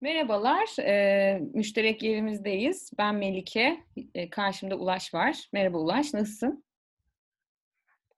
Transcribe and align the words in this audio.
Merhabalar, 0.00 0.68
eee, 0.78 1.40
müşterek 1.54 2.02
yerimizdeyiz. 2.02 2.90
Ben 2.98 3.14
Melike, 3.14 3.78
eee, 4.14 4.30
karşımda 4.30 4.76
Ulaş 4.76 5.14
var. 5.14 5.48
Merhaba 5.52 5.78
Ulaş, 5.78 6.14
nasılsın? 6.14 6.64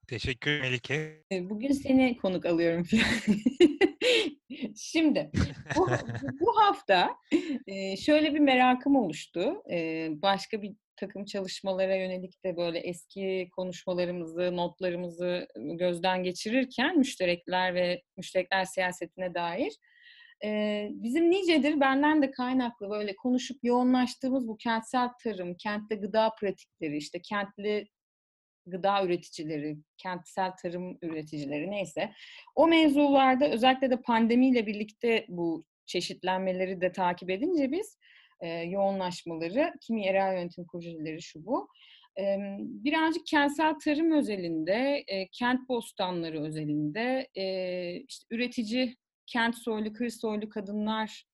Teşekkür 0.08 0.60
Melike. 0.60 1.22
Eee, 1.30 1.50
bugün 1.50 1.72
seni 1.72 2.16
konuk 2.16 2.46
alıyorum 2.46 2.84
Şimdi, 4.76 5.30
bu 5.76 5.88
bu 6.40 6.60
hafta, 6.60 7.16
eee, 7.66 7.96
şöyle 7.96 8.34
bir 8.34 8.40
merakım 8.40 8.96
oluştu. 8.96 9.62
Eee, 9.70 10.08
başka 10.12 10.62
birtakım 10.62 11.24
çalışmalara 11.24 11.94
yönelik 11.96 12.44
de 12.44 12.56
böyle 12.56 12.78
eski 12.78 13.48
konuşmalarımızı, 13.56 14.56
notlarımızı 14.56 15.46
gözden 15.56 16.22
geçirirken 16.22 16.98
müşterekler 16.98 17.74
ve 17.74 18.02
müşterekler 18.16 18.64
siyasetine 18.64 19.34
dair, 19.34 19.72
eee, 20.44 20.90
bizim 20.94 21.30
nicedir 21.30 21.80
benden 21.80 22.22
de 22.22 22.30
kaynaklı 22.30 22.90
böyle 22.90 23.16
konuşup 23.16 23.58
yoğunlaştığımız 23.62 24.48
bu 24.48 24.56
kentsel 24.56 25.08
tarım, 25.24 25.54
kentte 25.54 25.94
gıda 25.94 26.34
pratikleri, 26.40 26.96
işte 26.96 27.22
kentli 27.22 27.88
gıda 28.66 29.04
üreticileri, 29.04 29.76
kentsel 29.96 30.52
tarım 30.62 30.98
üreticileri 31.02 31.70
neyse. 31.70 32.12
O 32.54 32.68
mevzularda 32.68 33.48
özellikle 33.50 33.90
de 33.90 34.02
pandemiyle 34.02 34.66
birlikte 34.66 35.24
bu 35.28 35.64
çeşitlenmeleri 35.86 36.80
de 36.80 36.92
takip 36.92 37.30
edince 37.30 37.72
biz 37.72 37.98
e, 38.40 38.48
yoğunlaşmaları, 38.48 39.74
kimi 39.80 40.04
yerel 40.04 40.32
yönetim 40.34 40.66
projeleri 40.66 41.22
şu 41.22 41.46
bu. 41.46 41.68
E, 42.18 42.36
birazcık 42.60 43.26
kentsel 43.26 43.74
tarım 43.84 44.12
özelinde, 44.12 45.04
e, 45.08 45.28
kent 45.28 45.68
bostanları 45.68 46.42
özelinde, 46.42 47.28
e, 47.34 47.44
işte 48.08 48.26
üretici, 48.30 48.96
kent 49.32 49.58
soylu, 49.58 49.92
kır 49.92 50.08
soylu 50.08 50.48
kadınlar 50.48 51.24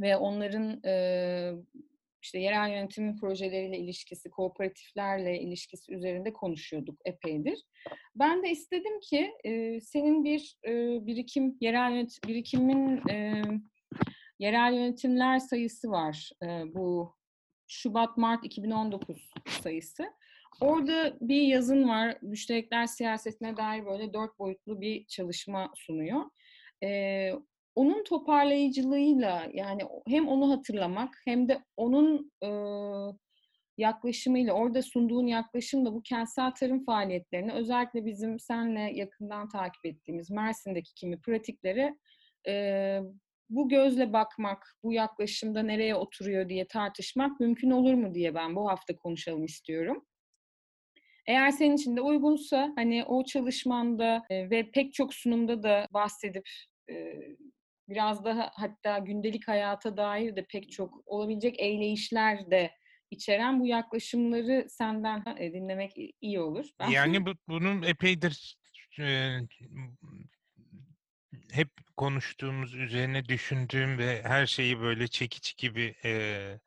ve 0.00 0.16
onların 0.16 0.84
e, 0.84 1.52
işte 2.22 2.38
yerel 2.38 2.70
yönetim 2.70 3.16
projeleriyle 3.16 3.78
ilişkisi, 3.78 4.30
kooperatiflerle 4.30 5.40
ilişkisi 5.40 5.94
üzerinde 5.94 6.32
konuşuyorduk 6.32 6.98
epeydir. 7.04 7.62
Ben 8.14 8.42
de 8.42 8.50
istedim 8.50 9.00
ki 9.00 9.32
e, 9.44 9.80
senin 9.80 10.24
bir 10.24 10.56
e, 10.66 10.70
birikim, 11.06 11.56
yerel 11.60 11.90
yönet 11.90 12.18
birikimin 12.26 13.08
e, 13.10 13.42
yerel 14.38 14.74
yönetimler 14.74 15.38
sayısı 15.38 15.90
var. 15.90 16.30
E, 16.42 16.46
bu 16.46 17.16
Şubat-Mart 17.68 18.44
2019 18.44 19.30
sayısı. 19.62 20.04
Orada 20.60 21.16
bir 21.20 21.42
yazın 21.42 21.88
var. 21.88 22.18
Müşterekler 22.22 22.86
siyasetine 22.86 23.56
dair 23.56 23.86
böyle 23.86 24.12
dört 24.12 24.38
boyutlu 24.38 24.80
bir 24.80 25.06
çalışma 25.06 25.72
sunuyor. 25.76 26.22
Ee, 26.82 27.32
onun 27.74 28.04
toparlayıcılığıyla 28.04 29.48
yani 29.54 29.82
hem 30.08 30.28
onu 30.28 30.50
hatırlamak 30.50 31.14
hem 31.24 31.48
de 31.48 31.64
onun 31.76 32.32
e, 32.42 32.48
yaklaşımıyla, 33.78 34.52
orada 34.52 34.82
sunduğun 34.82 35.26
yaklaşımla 35.26 35.94
bu 35.94 36.02
kentsel 36.02 36.50
tarım 36.50 36.84
faaliyetlerini 36.84 37.52
özellikle 37.52 38.06
bizim 38.06 38.38
senle 38.38 38.92
yakından 38.94 39.48
takip 39.48 39.86
ettiğimiz 39.86 40.30
Mersin'deki 40.30 40.94
kimi 40.94 41.20
pratikleri 41.20 41.96
e, 42.48 42.98
bu 43.50 43.68
gözle 43.68 44.12
bakmak, 44.12 44.76
bu 44.82 44.92
yaklaşımda 44.92 45.62
nereye 45.62 45.94
oturuyor 45.94 46.48
diye 46.48 46.66
tartışmak 46.66 47.40
mümkün 47.40 47.70
olur 47.70 47.94
mu 47.94 48.14
diye 48.14 48.34
ben 48.34 48.56
bu 48.56 48.68
hafta 48.68 48.96
konuşalım 48.96 49.44
istiyorum. 49.44 50.06
Eğer 51.26 51.50
senin 51.50 51.76
için 51.76 51.96
de 51.96 52.00
uygunsa 52.00 52.72
hani 52.76 53.04
o 53.04 53.24
çalışmanda 53.24 54.22
e, 54.30 54.50
ve 54.50 54.70
pek 54.70 54.94
çok 54.94 55.14
sunumda 55.14 55.62
da 55.62 55.86
bahsedip 55.90 56.48
e, 56.48 56.71
biraz 57.88 58.24
daha 58.24 58.50
hatta 58.54 58.98
gündelik 58.98 59.48
hayata 59.48 59.96
dair 59.96 60.36
de 60.36 60.46
pek 60.46 60.72
çok 60.72 61.02
olabilecek 61.06 61.60
eyleyişler 61.60 62.50
de 62.50 62.70
içeren 63.10 63.60
bu 63.60 63.66
yaklaşımları 63.66 64.66
senden 64.68 65.24
e, 65.38 65.52
dinlemek 65.52 65.92
iyi 66.20 66.40
olur. 66.40 66.66
Ben... 66.80 66.88
Yani 66.88 67.26
bu, 67.26 67.32
bunun 67.48 67.82
epeydir 67.82 68.56
e, 69.00 69.38
hep 71.52 71.68
konuştuğumuz, 71.96 72.74
üzerine 72.74 73.24
düşündüğüm 73.24 73.98
ve 73.98 74.22
her 74.22 74.46
şeyi 74.46 74.80
böyle 74.80 75.08
çekiç 75.08 75.56
gibi 75.56 75.94
e, 76.04 76.60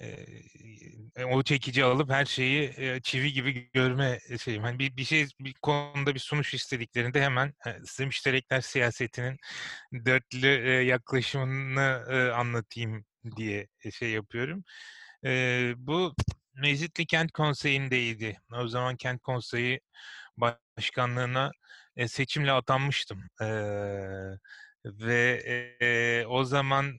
e, 0.00 1.24
o 1.24 1.42
çekici 1.42 1.84
alıp 1.84 2.10
her 2.10 2.24
şeyi 2.24 2.72
e, 2.76 3.00
çivi 3.02 3.32
gibi 3.32 3.70
görme 3.72 4.18
şeyim. 4.40 4.62
Hani 4.62 4.78
bir, 4.78 4.96
bir 4.96 5.04
şey 5.04 5.26
bir 5.40 5.54
konuda 5.54 6.14
bir 6.14 6.20
sunuş 6.20 6.54
istediklerinde 6.54 7.22
hemen 7.22 7.54
e, 7.66 7.70
size 7.84 8.06
müşterekler 8.06 8.60
siyasetinin 8.60 9.36
dörtlü 10.06 10.48
e, 10.48 10.70
yaklaşımını 10.70 12.04
e, 12.10 12.30
anlatayım 12.30 13.04
diye 13.36 13.66
şey 13.92 14.10
yapıyorum. 14.10 14.64
E, 15.24 15.72
bu 15.76 16.14
Mezitli 16.54 17.06
Kent 17.06 17.32
Konseyi'ndeydi. 17.32 18.36
O 18.54 18.68
zaman 18.68 18.96
Kent 18.96 19.22
Konseyi 19.22 19.80
Başkanlığına 20.36 21.50
e, 21.96 22.08
seçimle 22.08 22.52
atanmıştım. 22.52 23.22
E, 23.42 23.46
ve 24.84 25.42
e, 25.80 26.26
o 26.26 26.44
zaman 26.44 26.98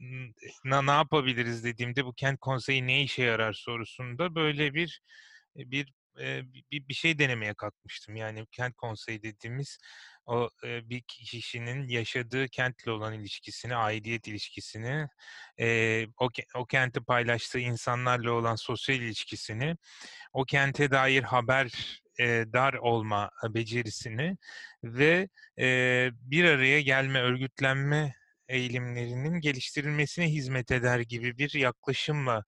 na, 0.66 0.81
ne 0.81 0.92
yapabiliriz 0.92 1.64
dediğimde 1.64 2.06
bu 2.06 2.14
kent 2.14 2.40
konseyi 2.40 2.88
ne 2.88 3.03
işe 3.03 3.24
yarar 3.24 3.53
sorusunda 3.53 4.36
böyle 4.36 4.74
bir 4.74 5.02
bir 5.56 5.94
bir, 6.72 6.88
bir 6.90 6.94
şey 6.94 7.20
denemeye 7.20 7.53
kalkmıştım. 7.53 8.16
Yani 8.16 8.46
kent 8.52 8.75
konseyi 8.75 9.24
dediğimiz 9.24 9.78
o 10.26 10.50
bir 10.64 11.02
kişinin 11.02 11.88
yaşadığı 11.88 12.48
kentle 12.48 12.92
olan 12.92 13.14
ilişkisini, 13.14 13.76
aidiyet 13.76 14.28
ilişkisini, 14.28 15.08
o, 16.18 16.30
o 16.56 16.66
kenti 16.66 17.00
paylaştığı 17.02 17.59
insanlarla 17.59 18.32
olan 18.32 18.56
sosyal 18.56 18.98
ilişkisini, 18.98 19.78
o 20.34 20.44
kente 20.44 20.92
dair 20.92 21.24
haber 21.24 22.02
e, 22.20 22.46
dar 22.54 22.74
olma 22.74 23.30
becerisini 23.50 24.38
ve 24.84 25.30
e, 25.59 26.09
bir 26.14 26.44
araya 26.46 26.82
gelme, 26.82 27.22
örgütlenme 27.22 28.16
eğilimlerinin 28.48 29.40
geliştirilmesine 29.40 30.28
hizmet 30.28 30.72
eder 30.72 31.00
gibi 31.00 31.38
bir 31.38 31.53
yaklaşımla 31.53 32.44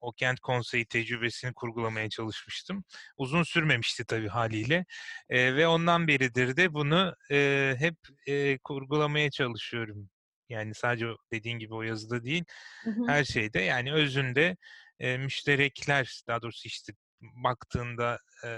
o 0.00 0.12
kent 0.12 0.40
konseyi 0.40 0.86
tecrübesini 0.86 1.52
kurgulamaya 1.54 2.08
çalışmıştım. 2.08 2.84
Uzun 3.16 3.42
sürmemişti 3.42 4.04
tabii 4.04 4.28
haliyle 4.28 4.84
e, 5.28 5.56
ve 5.56 5.66
ondan 5.68 6.08
beridir 6.08 6.56
de 6.56 6.74
bunu 6.74 7.14
e, 7.30 7.74
hep 7.78 7.96
e, 8.26 8.58
kurgulamaya 8.58 9.30
çalışıyorum. 9.30 10.10
Yani 10.48 10.74
sadece 10.74 11.06
dediğin 11.32 11.58
gibi 11.58 11.74
o 11.74 11.82
yazıda 11.82 12.24
değil, 12.24 12.44
hı 12.84 12.90
hı. 12.90 13.06
her 13.06 13.24
şeyde 13.24 13.60
yani 13.60 13.92
özünde 13.92 14.56
e, 15.00 15.18
müşterekler, 15.18 16.22
daha 16.28 16.42
doğrusu 16.42 16.68
işte 16.68 16.92
baktığında 17.20 18.18
e, 18.44 18.48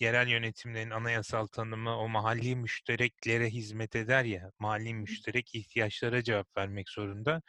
yerel 0.00 0.28
yönetimlerin 0.28 0.90
anayasal 0.90 1.46
tanımı 1.46 1.98
o 1.98 2.08
mahalli 2.08 2.56
müştereklere 2.56 3.50
hizmet 3.50 3.96
eder 3.96 4.24
ya, 4.24 4.50
mahalli 4.58 4.94
müşterek 4.94 5.54
ihtiyaçlara 5.54 6.22
cevap 6.22 6.56
vermek 6.56 6.90
zorunda. 6.90 7.42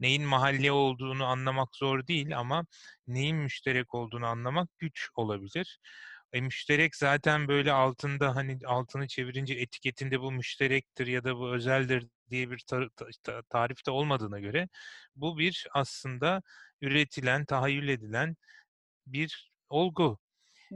Neyin 0.00 0.22
mahalle 0.24 0.72
olduğunu 0.72 1.24
anlamak 1.24 1.76
zor 1.76 2.06
değil 2.06 2.38
ama 2.38 2.66
neyin 3.06 3.36
müşterek 3.36 3.94
olduğunu 3.94 4.26
anlamak 4.26 4.68
güç 4.78 5.08
olabilir. 5.16 5.78
E, 6.32 6.40
müşterek 6.40 6.96
zaten 6.96 7.48
böyle 7.48 7.72
altında 7.72 8.36
hani 8.36 8.58
altını 8.66 9.06
çevirince 9.08 9.54
etiketinde 9.54 10.20
bu 10.20 10.32
müşterektir 10.32 11.06
ya 11.06 11.24
da 11.24 11.36
bu 11.36 11.54
özeldir 11.54 12.08
diye 12.30 12.50
bir 12.50 12.58
tar- 12.58 12.90
ta- 13.22 13.42
tarif 13.42 13.86
de 13.86 13.90
olmadığına 13.90 14.40
göre 14.40 14.68
bu 15.16 15.38
bir 15.38 15.66
aslında 15.74 16.42
üretilen, 16.80 17.44
tahayyül 17.44 17.88
edilen 17.88 18.36
bir 19.06 19.52
olgu. 19.68 20.18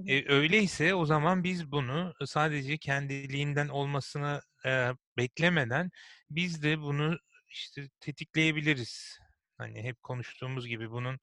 E, 0.07 0.33
öyleyse 0.33 0.95
o 0.95 1.07
zaman 1.07 1.45
biz 1.45 1.73
bunu 1.73 2.15
sadece 2.27 2.79
kendiliğinden 2.79 3.69
olmasını 3.69 4.43
e, 4.67 4.91
beklemeden 5.17 5.91
biz 6.31 6.63
de 6.63 6.81
bunu 6.81 7.19
işte 7.51 7.89
tetikleyebiliriz. 8.01 9.19
Hani 9.59 9.83
hep 9.83 10.03
konuştuğumuz 10.03 10.67
gibi 10.67 10.91
bunun 10.91 11.19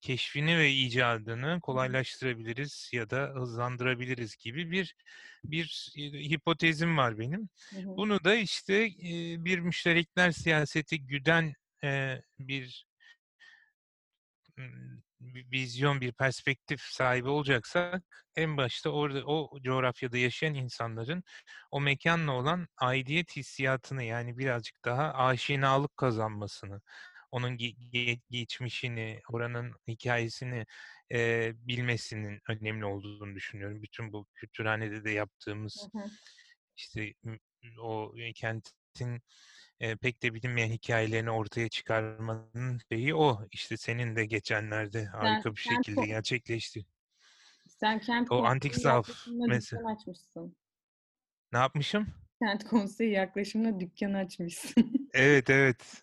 keşfini 0.00 0.58
ve 0.58 0.72
icadını 0.72 1.60
kolaylaştırabiliriz 1.60 2.90
ya 2.92 3.10
da 3.10 3.32
hızlandırabiliriz 3.34 4.36
gibi 4.36 4.70
bir 4.70 4.96
bir 5.44 5.66
hipotezim 6.30 6.96
var 6.96 7.18
benim. 7.18 7.48
Bunu 7.72 8.24
da 8.24 8.34
işte 8.34 8.90
bir 9.44 9.58
müşterekler 9.58 10.30
siyaseti 10.30 11.06
güden 11.06 11.54
bir 12.38 12.86
bir 15.20 15.50
vizyon, 15.50 16.00
bir 16.00 16.12
perspektif 16.12 16.80
sahibi 16.80 17.28
olacaksak 17.28 18.02
en 18.36 18.56
başta 18.56 18.90
orada 18.90 19.24
o 19.26 19.60
coğrafyada 19.62 20.18
yaşayan 20.18 20.54
insanların 20.54 21.22
o 21.70 21.80
mekanla 21.80 22.32
olan 22.32 22.68
aidiyet 22.78 23.36
hissiyatını 23.36 24.02
yani 24.04 24.38
birazcık 24.38 24.84
daha 24.84 25.14
aşinalık 25.14 25.96
kazanmasını, 25.96 26.80
onun 27.30 27.56
ge- 27.56 28.20
geçmişini, 28.30 29.20
oranın 29.32 29.74
hikayesini 29.88 30.66
e, 31.12 31.52
bilmesinin 31.54 32.40
önemli 32.48 32.84
olduğunu 32.84 33.34
düşünüyorum. 33.34 33.82
Bütün 33.82 34.12
bu 34.12 34.26
kültürhanede 34.34 35.04
de 35.04 35.10
yaptığımız 35.10 35.88
hı 35.92 35.98
hı. 35.98 36.04
işte 36.76 37.14
o 37.82 38.14
kentin 38.34 39.22
eee, 39.80 39.96
pek 39.96 40.22
de 40.22 40.34
bilinmeyen 40.34 40.70
hikâyelerini 40.72 41.30
ortaya 41.30 41.68
çıkarmanın 41.68 42.80
şeyi 42.92 43.14
o. 43.14 43.40
İşte, 43.52 43.76
senin 43.76 44.16
de 44.16 44.26
geçenlerde 44.26 45.06
Sen 45.06 45.06
harika 45.06 45.50
bir 45.56 45.60
sen 45.64 45.76
şekilde 45.76 45.96
ko 45.96 46.06
gerçekleşti. 46.06 46.86
Sen 47.66 48.00
Kent 48.00 48.28
O 48.30 48.44
antik 48.44 48.74
Konseyi 48.74 48.82
saf 48.82 49.08
yaklaşımına 49.08 49.46
mese 49.46 49.76
dükkân 49.76 49.84
açmışsın. 49.84 50.56
Ne 51.52 51.58
yapmışım? 51.58 52.14
Kent 52.40 52.64
Konseyi 52.64 53.12
yaklaşımına 53.12 53.80
dükkân 53.80 54.14
açmışsın. 54.14 54.92
Evet, 55.14 55.50
evet. 55.50 56.02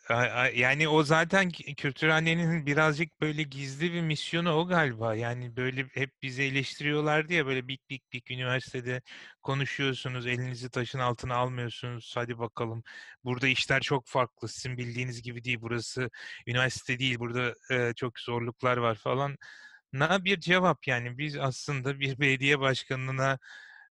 Yani, 0.55 0.87
o 0.87 1.03
zaten 1.03 1.49
kü 1.49 1.75
Kültürhane'nin 1.75 2.65
birazcık 2.65 3.21
böyle 3.21 3.43
gizli 3.43 3.93
bir 3.93 4.01
misyonu 4.01 4.51
o 4.53 4.67
galiba. 4.67 5.15
Yani, 5.15 5.55
böyle 5.57 5.85
hep 5.93 6.11
bizi 6.21 6.43
eleştiriyorlardı 6.43 7.33
ya, 7.33 7.45
böyle 7.45 7.67
bik 7.67 7.89
bik 7.89 8.13
bik 8.13 8.31
üniversitede 8.31 9.01
konuşuyorsunuz, 9.43 10.27
elinizi 10.27 10.69
taşın 10.69 10.99
altına 10.99 11.35
almıyorsunuz, 11.35 12.13
hadi 12.17 12.39
bakalım. 12.39 12.83
Burada 13.23 13.47
işler 13.47 13.81
çok 13.81 14.07
farklı, 14.07 14.47
sizin 14.47 14.77
bildiğiniz 14.77 15.21
gibi 15.21 15.43
değil, 15.43 15.57
burası 15.61 16.09
üniversite 16.47 16.99
değil, 16.99 17.19
burada, 17.19 17.53
eee, 17.71 17.93
çok 17.95 18.19
zorluklar 18.19 18.77
var 18.77 18.95
falan 18.95 19.37
na 19.93 20.25
bir 20.25 20.39
cevap. 20.39 20.87
Yani, 20.87 21.17
biz 21.17 21.37
aslında 21.37 21.99
bir 21.99 22.19
belediye 22.19 22.59
başkanına, 22.59 23.39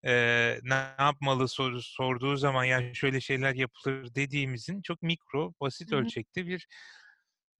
eee, 0.06 0.61
ne 0.64 0.75
yapmalı 1.00 1.49
soru 1.49 1.82
sorduğu 1.82 2.37
zaman, 2.38 2.64
ya, 2.64 2.94
şöyle 2.94 3.20
şeyler 3.23 3.55
yapılır 3.56 4.17
dediğimizin 4.17 4.82
çok 4.82 5.03
mikro, 5.03 5.55
basit 5.62 5.93
Hı 5.93 5.94
hı. 5.94 6.12
ölçekte 6.12 6.47
bir 6.49 6.69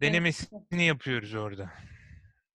Evet. 0.05 0.25
denemesini 0.31 0.85
yapıyoruz 0.87 1.35
orada. 1.35 1.73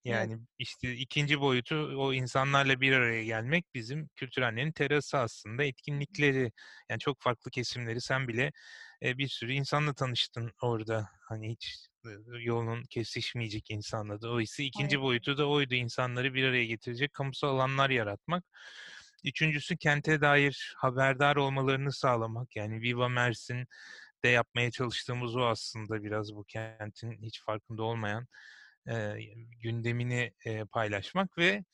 Evet. 0.07 0.31
Yani, 0.31 0.39
işte, 0.59 0.93
2'nci 0.95 1.41
boyutu 1.41 1.75
o 1.97 2.13
insanlarla 2.13 2.81
bir 2.81 2.93
araya 2.93 3.25
gelmek 3.25 3.65
bizim 3.75 4.09
Kültürhane'nin 4.17 4.71
terası 4.73 5.17
aslında, 5.19 5.63
etkinlikleri. 5.65 6.51
Yani, 6.91 6.99
çok 6.99 7.21
farklı 7.21 7.51
kesimleri 7.51 8.01
sen 8.01 8.27
bile, 8.29 8.51
eee, 9.03 9.17
bir 9.19 9.27
sürü 9.29 9.53
insanla 9.53 9.93
tanıştın 9.95 10.51
orada. 10.63 11.09
Hani, 11.29 11.51
hiç, 11.51 11.87
yolun 12.41 12.83
kesişmeyecek 12.91 13.71
insanla. 13.71 14.21
Dolayısıyla 14.21 14.67
2'nci 14.69 15.01
Aynen. 15.01 15.01
boyutu 15.01 15.37
da 15.39 15.49
oydu, 15.49 15.75
insanları 15.75 16.33
bir 16.35 16.43
araya 16.45 16.65
getirecek 16.65 17.13
kamusal 17.13 17.49
alanlar 17.49 17.89
yaratmak. 17.91 18.45
3'üncüsü 19.23 19.77
kente 19.77 20.21
dair 20.21 20.73
haberdar 20.77 21.35
olmalarını 21.35 21.93
sağlamak. 21.93 22.55
Yani, 22.55 22.81
Viva 22.81 23.09
Mersin'de 23.09 24.29
yapmaya 24.29 24.71
çalıştığımız 24.71 25.35
o 25.35 25.41
aslında 25.45 26.03
biraz 26.03 26.35
bu 26.35 26.43
kentin 26.45 27.23
hiç 27.23 27.41
farkında 27.43 27.83
olmayan, 27.83 28.27
eee, 28.87 29.35
gündemini, 29.63 30.33
eee, 30.45 30.65
paylaşmak 30.71 31.37
ve, 31.37 31.65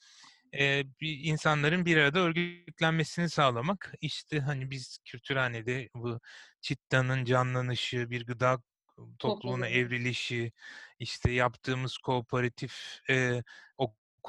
eee, 0.53 0.85
bir 1.01 1.19
insanların 1.23 1.85
bir 1.85 1.97
arada 1.97 2.19
örgütlenmesini 2.19 3.29
sağlamak. 3.29 3.93
İşte, 4.01 4.39
hani, 4.39 4.71
biz 4.71 4.99
Kültürhane'de 5.05 5.89
bu 5.95 6.19
Çitta'nın 6.61 7.25
canlanışı, 7.25 8.09
bir 8.09 8.25
gıda 8.25 8.57
topluluğuna 9.19 9.67
Topluluğu. 9.67 9.69
evrilişi, 9.69 10.51
işte, 10.99 11.31
yaptığımız 11.31 11.97
kooperatif, 11.97 12.99
eee, 13.09 13.43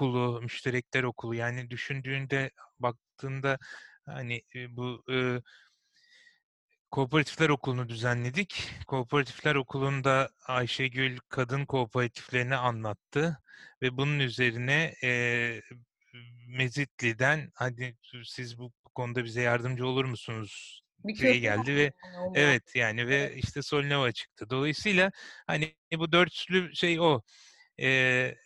okulu, 0.02 0.42
müşterekler 0.42 1.02
okulu, 1.04 1.34
yani, 1.34 1.70
düşündüğünde, 1.70 2.50
baktığında, 2.80 3.58
hani, 4.06 4.42
bu, 4.70 5.04
ııı 5.10 5.42
Kooperatifler 6.90 7.48
Okulu'nu 7.48 7.88
düzenledik. 7.88 8.70
Kooperatifler 8.86 9.54
Okulu'nda 9.54 10.30
Ayşegül 10.46 11.18
kadın 11.28 11.64
kooperatiflerini 11.66 12.56
anlattı 12.56 13.38
ve 13.82 13.96
bunun 13.96 14.18
üzerine, 14.18 14.94
eee, 15.02 15.62
Mezitli'den, 16.48 17.50
"Hadi, 17.54 17.96
siz 18.24 18.58
bu 18.58 18.72
konuda 18.94 19.24
bize 19.24 19.42
yardımcı 19.42 19.86
olur 19.86 20.04
musunuz?" 20.04 20.82
Bir 21.04 21.16
diye 21.18 21.38
köprü 21.40 21.40
geldi 21.40 21.76
ve 21.76 21.92
yani 22.04 22.30
evet, 22.34 22.62
yani, 22.76 23.08
ve, 23.08 23.16
Evet. 23.16 23.44
işte, 23.44 23.62
Solnova 23.62 24.12
çıktı. 24.12 24.50
Dolayısıyla, 24.50 25.12
hani, 25.46 25.76
bu 25.96 26.12
4'lü 26.12 26.76
şey 26.76 27.00
o. 27.00 27.22
Eee, 27.78 28.38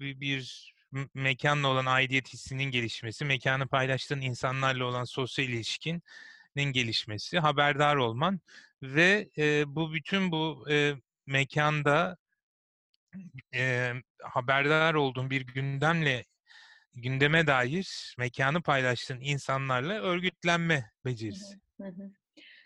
bi 0.00 0.20
bir 0.20 0.74
m 0.96 1.06
mekânla 1.14 1.68
olan 1.68 1.86
aidiyet 1.86 2.32
hissinin 2.32 2.64
gelişmesi, 2.64 3.24
mekânı 3.24 3.68
paylaştığın 3.68 4.20
insanlarla 4.20 4.84
olan 4.84 5.04
sosyal 5.04 5.48
ilişkinin 5.48 6.02
gelişmesi, 6.72 7.38
haberdar 7.38 7.96
olman 7.96 8.40
ve, 8.82 9.28
eee, 9.36 9.64
bu 9.66 9.92
bütün 9.94 10.32
bu, 10.32 10.66
eee, 10.68 10.96
mekânda, 11.26 12.16
emm, 13.52 14.00
haberdar 14.22 14.94
olduğun 14.94 15.30
bir 15.30 15.46
gündemle 15.46 16.24
gündeme 16.94 17.46
dair 17.46 18.14
mekânı 18.18 18.62
paylaştığın 18.62 19.20
insanlarla 19.20 19.94
örgütlenme 19.94 20.90
becerisi. 21.04 21.54
hı. 21.80 21.86
Hı. 21.86 22.10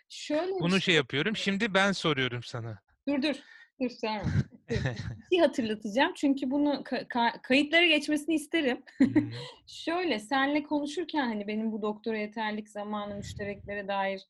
Şöyle 0.09 0.51
Bunu 0.59 0.71
şey 0.71 0.79
şey 0.79 0.95
yapıyorum. 0.95 1.35
Şimdi 1.35 1.73
ben 1.73 1.91
soruyorum 1.91 2.43
sana. 2.43 2.81
Dur, 3.07 3.21
dur. 3.21 3.35
Dur, 3.81 3.89
sorma. 3.89 4.23
Bir 5.31 5.35
şey 5.37 5.39
hatırlatacağım 5.45 6.13
çünkü 6.15 6.51
bunu 6.51 6.83
ka 6.83 7.07
ka 7.07 7.33
kayıtlara 7.43 7.85
geçmesini 7.87 8.35
isterim. 8.35 8.83
Şöyle, 9.67 10.19
seninle 10.19 10.63
konuşurken, 10.63 11.25
hani, 11.27 11.47
benim 11.47 11.71
bu 11.71 11.81
doktora 11.81 12.17
yeterlilik 12.17 12.69
zamanı 12.69 13.15
müştereklere 13.15 13.87
dair, 13.87 14.21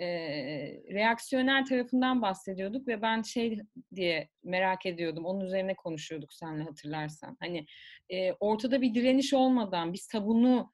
eee, 0.00 0.82
reaksiyonel 0.92 1.64
tarafından 1.64 2.22
bahsediyorduk 2.22 2.88
ve 2.88 3.02
ben 3.02 3.22
şey 3.22 3.58
diye 3.96 4.28
merak 4.44 4.86
ediyordum, 4.86 5.24
onun 5.24 5.40
üzerine 5.40 5.74
konuşuyorduk 5.74 6.32
seninle 6.32 6.62
hatırlarsan. 6.64 7.36
Hani, 7.40 7.66
eee, 8.10 8.36
ortada 8.40 8.82
bir 8.82 8.94
direniş 8.94 9.34
olmadan, 9.34 9.92
bir 9.92 9.98
savunu, 9.98 10.72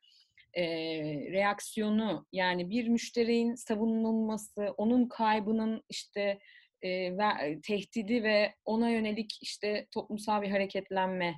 eee, 0.57 1.29
reaksiyonu, 1.33 2.27
yani, 2.33 2.71
bir 2.71 2.89
müştereğin 2.89 3.55
savunulması, 3.55 4.75
onun 4.77 5.09
kaybının, 5.09 5.83
işte, 5.89 6.39
eee, 6.83 7.19
ve 7.19 7.61
tehdidi 7.67 8.23
ve 8.23 8.55
ona 8.65 8.91
yönelik, 8.91 9.39
işte, 9.43 9.87
toplumsal 9.95 10.43
bir 10.43 10.49
hareketlenme 10.51 11.35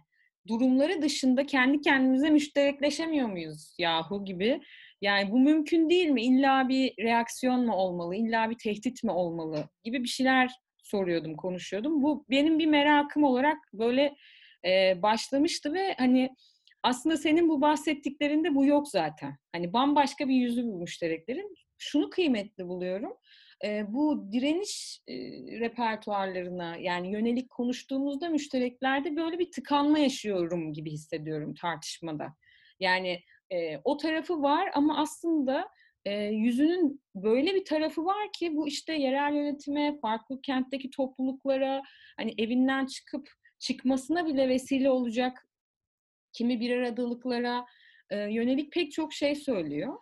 durumları 0.48 1.02
dışında 1.02 1.46
kendi 1.46 1.80
kendimize 1.80 2.30
müşterekleşemiyor 2.30 3.28
muyuz 3.28 3.74
yahu 3.78 4.24
gibi. 4.24 4.60
Yani, 5.00 5.30
bu 5.30 5.38
mümkün 5.40 5.90
değil 5.90 6.08
mi? 6.08 6.22
İlla 6.22 6.68
bir 6.68 6.94
reaksiyon 7.04 7.66
mu 7.66 7.72
olmalı, 7.74 8.16
illa 8.16 8.50
bir 8.50 8.58
tehdit 8.58 9.04
mi 9.04 9.10
olmalı 9.10 9.68
gibi 9.84 10.02
bir 10.02 10.08
şeyler 10.08 10.50
soruyordum, 10.82 11.36
konuşuyordum. 11.36 12.02
Bu 12.02 12.26
benim 12.30 12.58
bir 12.58 12.66
merakım 12.66 13.24
olarak 13.24 13.58
böyle, 13.74 14.14
eee, 14.64 14.98
başlamıştı 15.02 15.72
ve, 15.74 15.94
hani, 15.98 16.30
aslında 16.82 17.16
senin 17.16 17.48
bu 17.48 17.60
bahsettiklerinde 17.60 18.54
bu 18.54 18.66
yok 18.66 18.88
zaten. 18.88 19.36
Hani, 19.52 19.72
bambaşka 19.72 20.28
bir 20.28 20.34
yüzü 20.34 20.64
bu 20.66 20.78
müştereklerin. 20.78 21.54
Şunu 21.78 22.10
kıymetli 22.10 22.68
buluyorum, 22.68 23.12
bu 23.88 24.32
direniş, 24.32 25.00
repertuarlarına, 25.60 26.76
yani, 26.76 27.12
yönelik 27.12 27.50
konuştuğumuzda 27.50 28.28
müştereklerde 28.28 29.16
böyle 29.16 29.38
bir 29.38 29.50
tıkanma 29.50 29.98
yaşıyorum 29.98 30.72
gibi 30.72 30.90
hissediyorum 30.90 31.54
tartışmada. 31.60 32.34
Yani, 32.81 33.20
o 33.84 33.96
tarafı 33.96 34.42
var 34.42 34.70
ama 34.74 34.98
aslında, 34.98 35.69
yüzünün 36.31 37.02
böyle 37.14 37.54
bir 37.54 37.64
tarafı 37.64 38.04
var 38.04 38.32
ki 38.32 38.56
bu, 38.56 38.69
işte, 38.69 38.92
yerel 38.92 39.34
yönetime, 39.34 39.98
farklı 40.00 40.40
kentteki 40.42 40.90
topluluklara, 40.90 41.82
hani, 42.16 42.34
evinden 42.38 42.86
çıkıp 42.86 43.28
çıkmasına 43.58 44.26
bile 44.26 44.48
vesile 44.48 44.90
olacak 44.90 45.48
kimi 46.32 46.60
bir 46.60 46.76
aradalıklara, 46.76 47.64
yönelik 48.10 48.72
pek 48.72 48.92
çok 48.92 49.12
şey 49.12 49.34
söylüyor. 49.34 49.98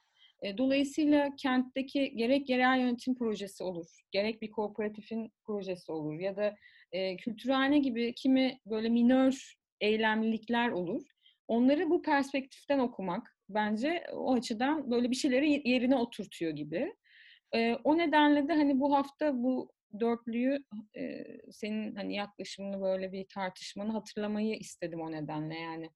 Dolayısıyla 0.59 1.31
kentteki 1.39 2.13
gerek 2.17 2.49
yerel 2.49 2.81
yönetim 2.81 3.15
projesi 3.19 3.65
olur, 3.65 3.87
gerek 4.11 4.43
bir 4.43 4.51
kooperatifin 4.51 5.33
projesi 5.47 5.93
olur 5.93 6.21
ya 6.21 6.37
da, 6.37 6.55
eee, 6.93 7.17
Kültürhane 7.17 7.79
gibi 7.79 8.15
kimi 8.15 8.59
böyle 8.67 8.89
minör 8.89 9.55
eylemlilikler 9.81 10.69
olur. 10.71 11.03
Onları 11.49 11.91
bu 11.91 12.03
perspektiften 12.03 12.79
okumak 12.79 13.37
bence 13.49 14.05
o 14.13 14.35
açıdan 14.35 14.91
böyle 14.91 15.11
bir 15.11 15.17
şeyleri 15.17 15.51
ye 15.53 15.63
yerine 15.65 15.97
oturtuyor 15.97 16.53
gibi. 16.53 16.95
Eee, 17.55 17.79
o 17.85 17.99
nedenle 17.99 18.49
de, 18.49 18.53
hani, 18.55 18.81
bu 18.81 18.95
hafta 18.97 19.35
bu 19.43 19.71
4'lüyü, 20.01 20.59
eee, 20.95 21.41
senin, 21.53 21.95
hani, 21.97 22.15
yaklaşımını, 22.17 22.81
böyle 22.83 23.13
bir 23.13 23.27
tartışmanı 23.35 23.93
hatırlamayı 23.93 24.57
istedim 24.57 25.01
o 25.01 25.13
nedenle, 25.13 25.55
yani. 25.59 25.91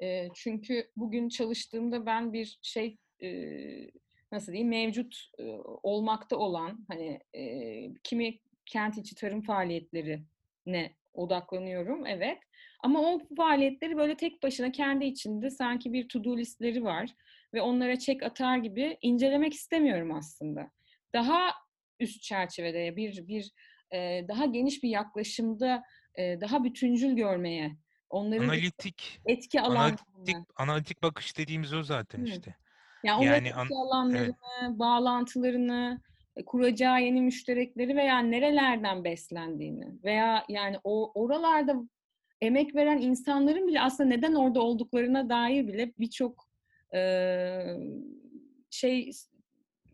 Eee, 0.00 0.28
çünkü 0.34 0.84
bugün 0.96 1.28
çalıştığımda 1.28 2.06
ben 2.06 2.32
bir 2.32 2.58
şey, 2.62 2.98
eee, 3.22 3.90
nasıl 4.32 4.52
diyeyim, 4.52 4.68
mevcut, 4.68 5.30
olmakta 5.82 6.36
olan, 6.36 6.86
hani, 6.88 7.20
kimi 8.04 8.38
kent 8.66 8.98
içi 8.98 9.14
tarım 9.14 9.42
faaliyetlerine 9.42 10.96
odaklanıyorum, 11.14 12.06
evet. 12.06 12.38
Ama 12.80 13.00
o 13.00 13.20
faaliyetleri 13.36 13.96
böyle 13.96 14.16
tek 14.16 14.42
başına 14.42 14.72
kendi 14.72 15.04
içinde 15.04 15.50
sanki 15.50 15.92
bir 15.92 16.08
to 16.08 16.24
do 16.24 16.36
list'leri 16.36 16.84
var 16.84 17.10
ve 17.54 17.62
onlara 17.62 17.98
check 17.98 18.22
atar 18.22 18.56
gibi 18.58 18.98
incelemek 19.02 19.54
istemiyorum 19.54 20.12
aslında. 20.14 20.70
Daha 21.14 21.50
üst 22.00 22.22
çerçevede 22.22 22.96
bir 22.96 23.28
bir, 23.28 23.52
daha 24.28 24.46
geniş 24.46 24.82
bir 24.82 24.88
yaklaşımda, 24.88 25.82
daha 26.18 26.64
bütüncül 26.64 27.12
görmeye, 27.12 27.76
onların 28.10 28.44
Analitik, 28.44 29.20
etki 29.26 29.60
analitik 29.60 30.06
alanlarını 30.16 30.46
analitik 30.56 31.02
bakış 31.02 31.38
dediğimiz 31.38 31.72
o 31.74 31.82
zaten 31.82 32.18
Hıı. 32.18 32.26
işte. 32.26 32.54
Yani, 33.04 33.28
an 33.30 33.44
etki 33.44 33.50
Evet. 33.58 33.70
alanlarını, 33.72 34.78
bağlantılarını, 34.78 36.00
e, 36.36 36.44
kuracağı 36.44 37.02
yeni 37.02 37.20
müşterekleri 37.20 37.96
veya 37.96 38.18
nerelerden 38.18 39.04
beslendiğini 39.04 40.02
veya 40.04 40.44
yani 40.48 40.76
o 40.84 41.12
oralarda 41.14 41.76
emek 42.40 42.74
veren 42.74 42.98
insanların 42.98 43.66
bile 43.66 43.80
aslında 43.80 44.08
neden 44.08 44.34
orada 44.34 44.60
olduklarına 44.60 45.28
dair 45.28 45.68
bile 45.68 45.92
birçok 45.98 46.48
e, 46.94 47.00
şey 48.70 49.10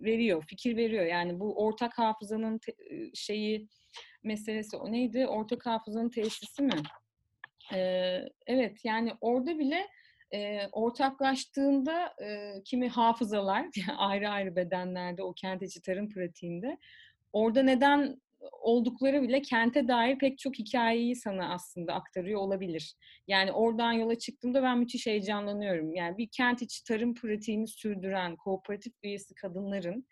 veriyor, 0.00 0.44
fikir 0.48 0.76
veriyor. 0.76 1.04
Yani 1.04 1.40
bu 1.40 1.64
ortak 1.64 1.98
hafızanın 1.98 2.58
te, 2.58 2.72
şeyi 3.14 3.68
meselesi 4.22 4.76
o 4.76 4.92
neydi? 4.92 5.26
Ortak 5.26 5.66
hafızanın 5.66 6.08
tesisi 6.10 6.62
mi? 6.62 6.82
Ee, 7.74 8.24
evet 8.46 8.84
yani 8.84 9.12
orada 9.20 9.58
bile 9.58 9.86
e, 10.34 10.68
ortaklaştığında 10.72 12.14
e, 12.22 12.62
kimi 12.64 12.88
hafızalar 12.88 13.66
ayrı 13.96 14.28
ayrı 14.28 14.56
bedenlerde 14.56 15.22
o 15.22 15.32
kent 15.32 15.62
içi 15.62 15.82
tarım 15.82 16.08
pratiğinde 16.08 16.78
orada 17.32 17.62
neden 17.62 18.20
oldukları 18.62 19.22
bile 19.22 19.42
kente 19.42 19.88
dair 19.88 20.18
pek 20.18 20.38
çok 20.38 20.58
hikayeyi 20.58 21.16
sana 21.16 21.54
aslında 21.54 21.94
aktarıyor 21.94 22.40
olabilir. 22.40 22.94
Yani 23.26 23.52
oradan 23.52 23.92
yola 23.92 24.18
çıktığımda 24.18 24.62
ben 24.62 24.78
müthiş 24.78 25.06
heyecanlanıyorum. 25.06 25.92
Yani 25.94 26.18
bir 26.18 26.28
kent 26.28 26.62
içi 26.62 26.84
tarım 26.84 27.14
pratiğini 27.14 27.68
sürdüren 27.68 28.36
kooperatif 28.36 28.92
üyesi 29.02 29.34
kadınların 29.34 30.06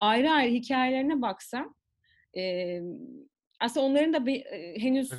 ayrı 0.00 0.30
ayrı 0.30 0.52
hikayelerine 0.52 1.22
baksam 1.22 1.74
e, 2.36 2.80
aslında 3.60 3.86
onların 3.86 4.12
da 4.12 4.26
bir, 4.26 4.46
e, 4.46 4.82
henüz 4.82 5.12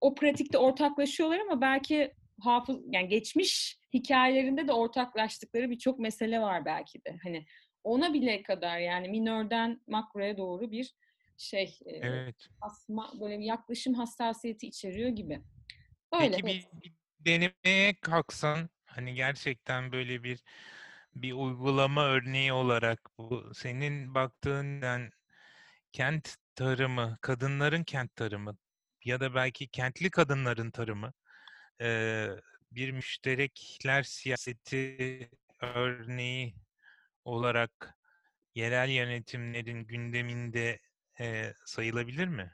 o 0.00 0.14
pratikte 0.14 0.58
ortaklaşıyorlar 0.58 1.38
ama 1.38 1.60
belki 1.60 2.12
hafız 2.40 2.80
yani 2.86 3.08
geçmiş 3.08 3.78
hikayelerinde 3.94 4.68
de 4.68 4.72
ortaklaştıkları 4.72 5.70
birçok 5.70 5.98
mesele 5.98 6.40
var 6.40 6.64
belki 6.64 7.04
de. 7.04 7.18
Hani 7.22 7.46
ona 7.84 8.14
bile 8.14 8.42
kadar 8.42 8.78
yani 8.78 9.08
minörden 9.08 9.80
makroya 9.86 10.36
doğru 10.36 10.70
bir 10.70 10.94
şey 11.36 11.78
evet. 11.86 12.36
asma 12.60 13.12
böyle 13.20 13.38
bir 13.38 13.44
yaklaşım 13.44 13.94
hassasiyeti 13.94 14.66
içeriyor 14.66 15.10
gibi. 15.10 15.42
Öyle. 16.12 16.36
Peki 16.36 16.46
bir, 16.46 16.66
bir 16.82 16.92
denemeye 17.18 17.94
kalksan 18.00 18.68
hani 18.84 19.14
gerçekten 19.14 19.92
böyle 19.92 20.22
bir 20.22 20.40
bir 21.14 21.32
uygulama 21.32 22.04
örneği 22.04 22.52
olarak 22.52 23.10
bu 23.18 23.54
senin 23.54 24.14
baktığın 24.14 24.82
yani 24.82 25.10
kent 25.92 26.36
tarımı, 26.54 27.18
kadınların 27.20 27.84
kent 27.84 28.16
tarımı 28.16 28.56
ya 29.04 29.20
da 29.20 29.34
belki 29.34 29.68
kentli 29.68 30.10
kadınların 30.10 30.70
tarımı 30.70 31.12
e, 31.80 32.28
bir 32.72 32.90
müşterekler 32.90 34.02
siyaseti 34.02 35.30
örneği 35.60 36.54
olarak 37.24 37.98
yerel 38.54 38.88
yönetimlerin 38.88 39.84
gündeminde 39.86 40.80
e, 41.20 41.52
sayılabilir 41.66 42.28
mi? 42.28 42.52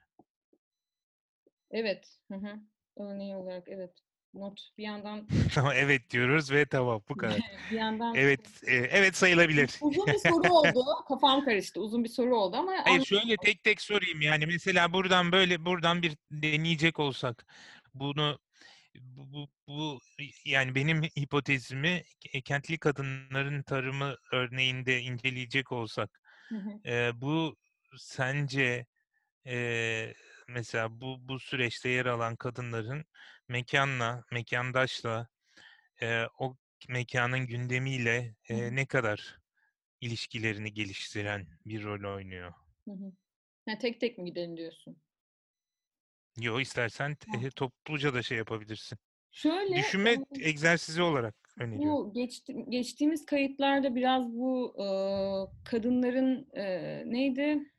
Evet. 1.70 2.18
Hı 2.30 2.34
hı. 2.34 2.60
Örneği 2.96 3.36
olarak 3.36 3.68
evet. 3.68 3.90
Not 4.34 4.60
bir 4.78 4.84
yandan 4.84 5.28
evet 5.74 6.10
diyoruz 6.10 6.52
ve 6.52 6.66
tamam 6.66 7.02
bu 7.08 7.16
kadar. 7.16 7.40
bir 7.70 7.76
yandan 7.76 8.14
Evet, 8.14 8.62
e, 8.66 8.74
evet 8.74 9.16
sayılabilir. 9.16 9.70
Uzun 9.80 10.06
bir 10.06 10.18
soru 10.18 10.52
oldu. 10.52 10.84
Kafam 11.08 11.44
karıştı. 11.44 11.80
Uzun 11.80 12.04
bir 12.04 12.08
soru 12.08 12.36
oldu 12.36 12.56
ama 12.56 12.72
Hayır 12.84 13.04
şöyle 13.04 13.36
tek 13.36 13.64
tek 13.64 13.80
sorayım 13.80 14.20
yani 14.20 14.46
mesela 14.46 14.92
buradan 14.92 15.32
böyle 15.32 15.64
buradan 15.64 16.02
bir 16.02 16.16
deneyecek 16.30 17.00
olsak 17.00 17.46
bunu 17.94 18.38
bu, 19.02 19.32
bu, 19.32 19.48
bu 19.68 20.00
yani 20.44 20.74
benim 20.74 21.02
hipotezimi 21.02 22.02
kentli 22.44 22.78
kadınların 22.78 23.62
tarımı 23.62 24.16
örneğinde 24.32 25.00
inceleyecek 25.00 25.72
olsak 25.72 26.20
e, 26.86 27.10
bu 27.20 27.56
sence 27.96 28.86
e, 29.46 30.14
mesela 30.48 31.00
bu 31.00 31.28
bu 31.28 31.38
süreçte 31.38 31.88
yer 31.88 32.06
alan 32.06 32.36
kadınların 32.36 33.04
mekanla, 33.48 34.24
mekandaşla 34.32 35.28
e, 36.02 36.24
o 36.38 36.56
mekanın 36.88 37.46
gündemiyle 37.46 38.34
e, 38.48 38.76
ne 38.76 38.86
kadar 38.86 39.38
ilişkilerini 40.00 40.72
geliştiren 40.72 41.46
bir 41.66 41.84
rol 41.84 42.14
oynuyor. 42.14 42.52
Hı 42.84 42.90
hı. 42.90 43.12
Ha, 43.68 43.78
tek 43.78 44.00
tek 44.00 44.18
mi 44.18 44.24
gidelim 44.24 44.56
diyorsun? 44.56 44.96
Yo 46.40 46.60
istersen 46.60 47.10
e, 47.10 47.50
topluca 47.50 48.14
da 48.14 48.22
şey 48.22 48.38
yapabilirsin. 48.38 48.98
Şöyle 49.32 49.76
Düşünme 49.76 50.10
e, 50.10 50.18
egzersizi 50.40 51.02
olarak 51.02 51.34
öneriyorum. 51.58 52.06
Bu 52.06 52.12
geçti, 52.12 52.64
geçtiğimiz 52.68 53.26
kayıtlarda 53.26 53.94
biraz 53.94 54.32
bu 54.32 54.74
e, 54.78 54.86
kadınların 55.64 56.48
e, 56.56 57.02
neydi? 57.06 57.72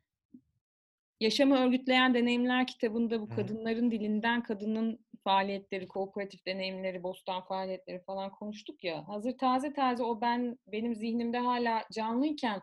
Yaşamı 1.20 1.58
Örgütleyen 1.58 2.14
Deneyimler 2.14 2.68
kitabında 2.68 3.22
bu 3.22 3.30
kadınların 3.30 3.92
dilinden 3.92 4.44
kadının 4.44 5.00
faaliyetleri, 5.24 5.88
kooperatif 5.88 6.46
deneyimleri, 6.46 7.04
bostan 7.04 7.42
faaliyetleri 7.46 8.04
falan 8.04 8.32
konuştuk 8.32 8.84
ya. 8.84 9.08
Hazır 9.08 9.38
taze 9.38 9.74
taze 9.74 10.04
o 10.04 10.22
ben 10.22 10.58
benim 10.68 10.96
zihnimde 10.96 11.38
hala 11.38 11.84
canlıyken 11.92 12.62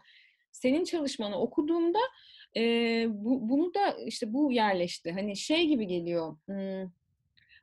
senin 0.52 0.84
çalışmanı 0.84 1.38
okuduğumda 1.40 1.98
e, 2.56 3.06
bu, 3.08 3.49
bunu 3.49 3.75
da 3.75 3.96
işte 4.06 4.32
bu 4.32 4.52
yerleşti. 4.52 5.12
Hani 5.12 5.37
şey 5.37 5.66
gibi 5.68 5.87
geliyor. 5.87 6.37
Hmm, 6.46 6.90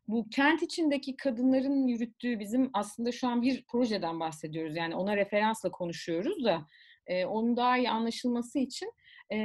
bu 0.07 0.29
kent 0.29 0.63
içindeki 0.63 1.15
kadınların 1.15 1.87
yürüttüğü 1.87 2.39
bizim 2.39 2.69
aslında 2.73 3.11
şu 3.11 3.27
an 3.27 3.41
bir 3.41 3.63
projeden 3.63 4.19
bahsediyoruz. 4.19 4.75
Yani 4.75 4.95
ona 4.95 5.17
referansla 5.17 5.71
konuşuyoruz 5.71 6.45
da 6.45 6.65
e, 7.07 7.25
onun 7.25 7.57
daha 7.57 7.77
iyi 7.77 7.89
anlaşılması 7.89 8.59
için 8.59 8.93
e, 9.33 9.37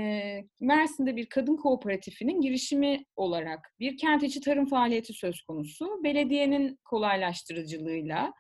Mersin'de 0.61 1.17
bir 1.17 1.27
kadın 1.27 1.57
kooperatifinin 1.57 2.41
girişimi 2.41 3.05
olarak 3.17 3.73
bir 3.81 3.97
kent 3.97 4.23
içi 4.23 4.41
tarım 4.41 4.67
faaliyeti 4.67 5.13
söz 5.13 5.43
konusu. 5.43 6.01
Belediyenin 6.05 6.79
kolaylaştırıcılığıyla 6.85 8.33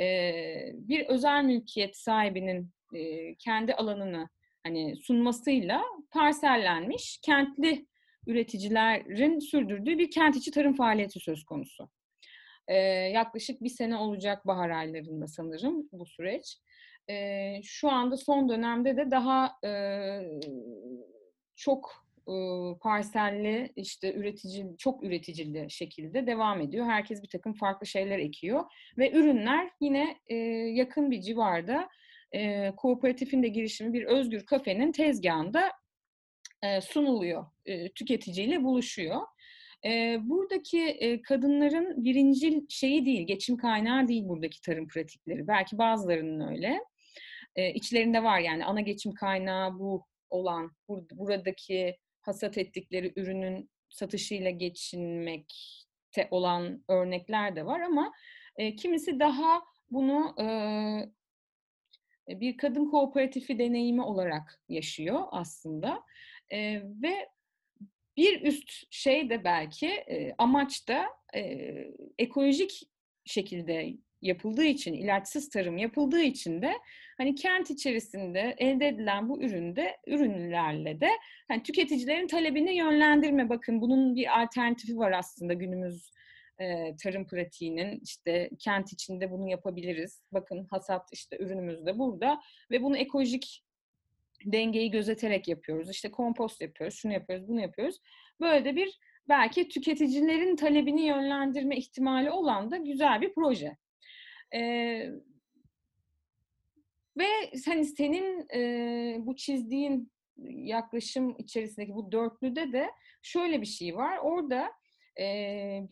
e, 0.00 0.32
bir 0.74 1.06
özel 1.06 1.44
mülkiyet 1.44 1.96
sahibinin 1.96 2.70
e, 2.94 3.34
kendi 3.34 3.74
alanını 3.74 4.28
hani 4.64 4.96
sunmasıyla 4.96 5.82
parsellenmiş 6.10 7.20
kentli 7.22 7.86
üreticilerin 8.26 9.38
sürdürdüğü 9.38 9.98
bir 9.98 10.10
kent 10.10 10.36
içi 10.36 10.50
tarım 10.50 10.74
faaliyeti 10.74 11.20
söz 11.20 11.44
konusu. 11.44 11.90
Ee, 12.68 12.76
yaklaşık 13.14 13.62
bir 13.62 13.68
sene 13.68 13.96
olacak 13.96 14.46
bahar 14.46 14.70
aylarında 14.70 15.26
sanırım 15.26 15.88
bu 15.92 16.06
süreç. 16.06 16.58
Ee, 17.10 17.60
şu 17.62 17.90
anda 17.90 18.16
son 18.16 18.48
dönemde 18.48 18.96
de 18.96 19.10
daha 19.10 19.52
e, 19.64 19.70
çok 21.56 22.04
e, 22.28 22.34
parselli 22.80 23.72
işte 23.76 24.14
üretici 24.14 24.66
çok 24.78 25.04
üreticili 25.04 25.70
şekilde 25.70 26.26
devam 26.26 26.60
ediyor. 26.60 26.86
Herkes 26.86 27.22
bir 27.22 27.28
takım 27.28 27.54
farklı 27.54 27.86
şeyler 27.86 28.18
ekiyor 28.18 28.64
ve 28.98 29.12
ürünler 29.12 29.70
yine 29.80 30.16
e, 30.26 30.34
yakın 30.74 31.10
bir 31.10 31.20
civarda 31.20 31.88
e, 32.34 32.72
kooperatifin 32.76 33.42
de 33.42 33.48
girişimi 33.48 33.92
bir 33.92 34.04
özgür 34.04 34.46
kafenin 34.46 34.92
tezgahında 34.92 35.72
e, 36.62 36.80
sunuluyor, 36.80 37.46
e, 37.66 37.92
tüketiciyle 37.92 38.64
buluşuyor. 38.64 39.20
E, 39.84 40.18
buradaki 40.22 40.80
e, 40.80 41.22
kadınların 41.22 42.04
birinci 42.04 42.64
şeyi 42.68 43.06
değil, 43.06 43.26
geçim 43.26 43.56
kaynağı 43.56 44.08
değil 44.08 44.28
buradaki 44.28 44.60
tarım 44.60 44.88
pratikleri. 44.88 45.48
Belki 45.48 45.78
bazılarının 45.78 46.52
öyle. 46.52 46.80
E, 47.56 47.72
içlerinde 47.72 48.22
var 48.22 48.38
yani 48.38 48.64
ana 48.64 48.80
geçim 48.80 49.14
kaynağı 49.14 49.78
bu 49.78 50.04
olan, 50.30 50.70
bur- 50.88 51.16
buradaki 51.18 51.96
hasat 52.22 52.58
ettikleri 52.58 53.12
ürünün 53.16 53.70
satışıyla 53.88 54.50
geçinmekte 54.50 56.28
olan 56.30 56.84
örnekler 56.88 57.56
de 57.56 57.66
var 57.66 57.80
ama 57.80 58.12
e, 58.56 58.76
kimisi 58.76 59.20
daha 59.20 59.62
bunu 59.90 60.34
e, 60.40 60.46
bir 62.28 62.56
kadın 62.56 62.90
kooperatifi 62.90 63.58
deneyimi 63.58 64.02
olarak 64.02 64.60
yaşıyor 64.68 65.20
aslında. 65.30 66.02
E, 66.52 66.82
ve 67.02 67.28
bir 68.16 68.42
üst 68.42 68.70
şey 68.90 69.30
de 69.30 69.44
belki 69.44 69.86
e, 69.86 70.34
amaç 70.38 70.88
da 70.88 71.06
e, 71.34 71.70
ekolojik 72.18 72.82
şekilde 73.24 73.94
yapıldığı 74.22 74.64
için, 74.64 74.94
ilaçsız 74.94 75.48
tarım 75.48 75.78
yapıldığı 75.78 76.22
için 76.22 76.62
de 76.62 76.72
hani 77.18 77.34
kent 77.34 77.70
içerisinde 77.70 78.54
elde 78.58 78.88
edilen 78.88 79.28
bu 79.28 79.42
üründe 79.42 79.96
ürünlerle 80.06 81.00
de 81.00 81.10
hani 81.48 81.62
tüketicilerin 81.62 82.26
talebini 82.26 82.76
yönlendirme. 82.76 83.48
Bakın 83.48 83.80
bunun 83.80 84.16
bir 84.16 84.40
alternatifi 84.40 84.98
var 84.98 85.12
aslında 85.12 85.54
günümüz 85.54 86.10
e, 86.58 86.96
tarım 86.96 87.26
pratiğinin 87.26 88.00
işte 88.04 88.50
kent 88.58 88.92
içinde 88.92 89.30
bunu 89.30 89.50
yapabiliriz. 89.50 90.22
Bakın 90.32 90.66
hasat 90.70 91.08
işte 91.12 91.38
ürünümüz 91.38 91.86
de 91.86 91.98
burada 91.98 92.40
ve 92.70 92.82
bunu 92.82 92.96
ekolojik 92.96 93.64
dengeyi 94.44 94.90
gözeterek 94.90 95.48
yapıyoruz. 95.48 95.90
İşte 95.90 96.10
kompost 96.10 96.60
yapıyoruz, 96.60 96.96
şunu 96.96 97.12
yapıyoruz, 97.12 97.48
bunu 97.48 97.60
yapıyoruz. 97.60 97.96
Böyle 98.40 98.64
de 98.64 98.76
bir 98.76 98.98
belki 99.28 99.68
tüketicilerin 99.68 100.56
talebini 100.56 101.06
yönlendirme 101.06 101.76
ihtimali 101.76 102.30
olan 102.30 102.70
da 102.70 102.76
güzel 102.76 103.20
bir 103.20 103.34
proje. 103.34 103.76
Ee, 104.54 105.10
ve 107.16 107.26
hani 107.66 107.84
senin 107.84 108.46
e, 108.54 109.16
bu 109.18 109.36
çizdiğin 109.36 110.12
yaklaşım 110.46 111.36
içerisindeki 111.38 111.94
bu 111.94 112.12
dörtlüde 112.12 112.72
de 112.72 112.90
şöyle 113.22 113.60
bir 113.60 113.66
şey 113.66 113.96
var. 113.96 114.18
Orada 114.18 114.72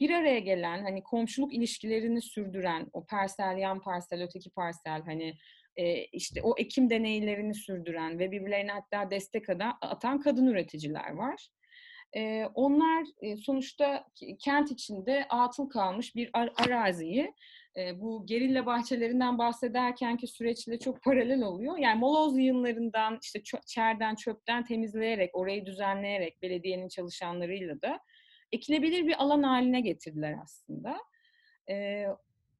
bir 0.00 0.10
araya 0.10 0.38
gelen 0.38 0.82
hani 0.82 1.02
komşuluk 1.02 1.54
ilişkilerini 1.54 2.22
sürdüren 2.22 2.86
o 2.92 3.06
parsel 3.06 3.56
yan 3.58 3.80
parsel 3.80 4.22
öteki 4.22 4.50
parsel 4.50 5.02
hani 5.02 5.34
işte 6.12 6.42
o 6.42 6.54
ekim 6.58 6.90
deneylerini 6.90 7.54
sürdüren 7.54 8.18
ve 8.18 8.30
birbirlerine 8.30 8.72
hatta 8.72 9.10
destek 9.10 9.44
atan 9.80 10.20
kadın 10.20 10.46
üreticiler 10.46 11.10
var. 11.10 11.48
E, 12.16 12.46
onlar 12.54 13.04
e, 13.22 13.36
sonuçta 13.36 14.04
kent 14.44 14.70
içinde 14.70 15.26
atıl 15.28 15.68
kalmış 15.68 16.16
bir 16.16 16.30
ar- 16.32 16.52
araziyi 16.66 17.34
e, 17.76 18.00
bu 18.00 18.26
gerilla 18.26 18.66
bahçelerinden 18.66 19.38
bahsederken 19.38 20.16
ki 20.16 20.26
süreçle 20.26 20.78
çok 20.78 21.02
paralel 21.02 21.42
oluyor. 21.42 21.78
Yani 21.78 21.98
moloz 21.98 22.38
yığınlarından, 22.38 23.18
işte 23.22 23.42
çerden, 23.66 24.14
çöpten 24.14 24.64
temizleyerek, 24.64 25.36
orayı 25.36 25.66
düzenleyerek 25.66 26.42
belediyenin 26.42 26.88
çalışanlarıyla 26.88 27.82
da 27.82 28.00
ekilebilir 28.52 29.06
bir 29.06 29.22
alan 29.22 29.42
haline 29.42 29.80
getirdiler 29.80 30.34
aslında. 30.42 30.98
E, 31.70 32.06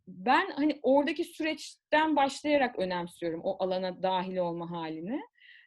ben 0.09 0.51
hani 0.51 0.81
oradaki 0.83 1.25
süreçten 1.25 2.17
başlayarak 2.17 2.79
önemsiyorum 2.79 3.41
o 3.45 3.65
alana 3.65 4.03
dahil 4.03 4.37
olma 4.37 4.71
halini. 4.71 5.21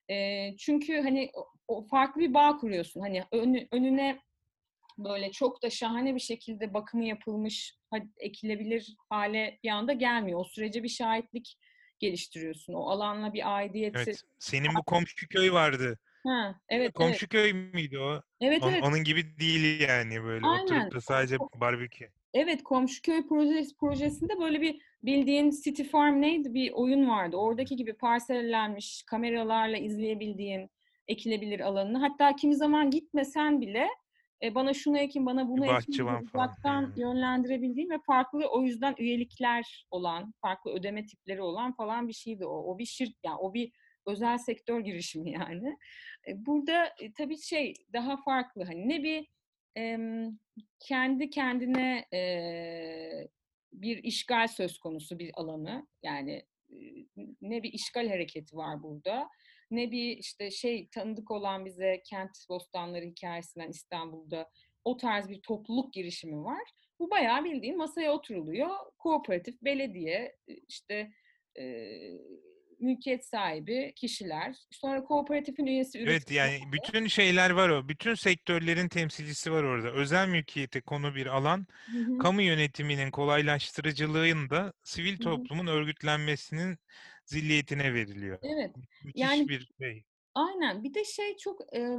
E, 0.09 0.49
çünkü 0.57 1.01
hani 1.01 1.31
o, 1.67 1.87
farklı 1.87 2.21
bir 2.21 2.33
bağ 2.33 2.57
kuruyorsun. 2.57 3.01
Hani 3.01 3.23
ön, 3.31 3.67
önüne 3.71 4.19
böyle 4.97 5.31
çok 5.31 5.63
da 5.63 5.69
şahane 5.69 6.15
bir 6.15 6.19
şekilde 6.19 6.73
bakımı 6.73 7.05
yapılmış, 7.05 7.77
ekilebilir 8.17 8.95
hale 9.09 9.59
bir 9.63 9.69
anda 9.69 9.93
gelmiyor. 9.93 10.39
O 10.39 10.43
sürece 10.43 10.83
bir 10.83 10.89
şahitlik 10.89 11.57
geliştiriyorsun. 11.99 12.73
O 12.73 12.89
alanla 12.89 13.33
bir 13.33 13.55
aidiyeti. 13.55 13.99
Evet. 13.99 14.23
Senin 14.39 14.75
bu 14.75 14.83
komşu 14.83 15.27
köy 15.27 15.51
vardı. 15.51 15.99
Ha, 16.25 16.59
evet, 16.69 16.93
Komşu 16.93 17.17
evet. 17.19 17.29
köy 17.29 17.53
müydü 17.53 17.97
o? 17.97 18.21
Evet, 18.41 18.63
On, 18.63 18.71
evet. 18.71 18.83
Onun 18.83 19.03
gibi 19.03 19.39
değil 19.39 19.81
yani 19.81 20.23
böyle 20.23 20.45
Aynen. 20.45 20.63
oturup 20.63 20.93
da 20.93 21.01
sadece 21.01 21.37
barbekü. 21.55 22.09
Evet, 22.33 22.63
Komşuköy 22.63 23.27
projesi, 23.27 23.75
projesinde 23.75 24.39
böyle 24.39 24.61
bir 24.61 24.81
bildiğin 25.03 25.51
City 25.63 25.83
Farm 25.83 26.21
neydi 26.21 26.53
bir 26.53 26.71
oyun 26.71 27.09
vardı. 27.09 27.37
Oradaki 27.37 27.75
gibi 27.75 27.93
parsellenmiş, 27.93 29.03
kameralarla 29.03 29.77
izleyebildiğin, 29.77 30.69
ekilebilir 31.07 31.59
alanını. 31.59 31.97
Hatta 31.97 32.35
kimi 32.35 32.55
zaman 32.55 32.89
gitmesen 32.89 33.61
bile 33.61 33.87
e, 34.43 34.55
bana 34.55 34.73
şunu 34.73 34.97
ekin, 34.97 35.25
bana 35.25 35.47
bunu 35.47 35.65
ekin 35.65 36.05
uzaktan 36.33 36.93
yönlendirebildiğim 36.97 37.89
ve 37.89 37.99
farklı 38.05 38.47
o 38.47 38.61
yüzden 38.61 38.95
üyelikler 38.97 39.85
olan, 39.91 40.33
farklı 40.41 40.71
ödeme 40.71 41.05
tipleri 41.05 41.41
olan 41.41 41.75
falan 41.75 42.07
bir 42.07 42.13
şeydi 42.13 42.45
o. 42.45 42.73
O 42.73 42.77
bir 42.77 42.85
şirk, 42.85 43.15
yani 43.23 43.37
o 43.37 43.53
bir 43.53 43.71
özel 44.07 44.37
sektör 44.37 44.79
girişimi 44.79 45.31
yani. 45.31 45.77
E, 46.27 46.45
burada 46.45 46.85
e, 46.85 47.13
tabii 47.17 47.37
şey 47.37 47.73
daha 47.93 48.17
farklı 48.17 48.63
hani 48.63 48.89
ne 48.89 49.03
bir 49.03 49.35
kendi 50.79 51.29
kendine 51.29 52.05
e, 52.13 52.21
bir 53.73 54.03
işgal 54.03 54.47
söz 54.47 54.79
konusu 54.79 55.19
bir 55.19 55.31
alanı 55.33 55.87
yani 56.03 56.45
ne 57.41 57.63
bir 57.63 57.73
işgal 57.73 58.09
hareketi 58.09 58.55
var 58.55 58.83
burada 58.83 59.29
ne 59.71 59.91
bir 59.91 60.17
işte 60.17 60.51
şey 60.51 60.87
tanıdık 60.87 61.31
olan 61.31 61.65
bize 61.65 62.01
kent 62.05 62.31
bostanları 62.49 63.05
hikayesinden 63.05 63.69
İstanbul'da 63.69 64.49
o 64.83 64.97
tarz 64.97 65.29
bir 65.29 65.41
topluluk 65.41 65.93
girişimi 65.93 66.43
var. 66.43 66.61
Bu 66.99 67.11
bayağı 67.11 67.43
bildiğin 67.43 67.77
masaya 67.77 68.13
oturuluyor. 68.13 68.69
Kooperatif, 68.97 69.61
belediye, 69.61 70.35
işte 70.47 71.11
e, 71.59 71.63
mülkiyet 72.85 73.25
sahibi 73.25 73.93
kişiler. 73.95 74.55
Sonra 74.71 75.03
kooperatifin 75.03 75.65
üyesi 75.65 75.99
Evet 75.99 76.31
yani 76.31 76.59
bütün 76.71 77.07
şeyler 77.07 77.49
var 77.49 77.69
o. 77.69 77.89
Bütün 77.89 78.15
sektörlerin 78.15 78.87
temsilcisi 78.87 79.51
var 79.51 79.63
orada. 79.63 79.91
Özel 79.91 80.27
mülkiyete 80.27 80.81
konu 80.81 81.15
bir 81.15 81.25
alan. 81.25 81.67
Hı 81.91 81.97
hı. 81.97 82.17
Kamu 82.17 82.41
yönetiminin 82.41 83.11
kolaylaştırıcılığında 83.11 84.73
sivil 84.83 85.17
toplumun 85.17 85.67
hı 85.67 85.71
hı. 85.71 85.75
örgütlenmesinin 85.75 86.77
zilliyetine 87.25 87.93
veriliyor. 87.93 88.39
Evet. 88.43 88.75
Müthiş 89.03 89.21
yani, 89.21 89.47
bir 89.47 89.69
şey. 89.81 90.03
Aynen. 90.35 90.83
Bir 90.83 90.93
de 90.93 91.03
şey 91.03 91.37
çok 91.37 91.61
e, 91.75 91.97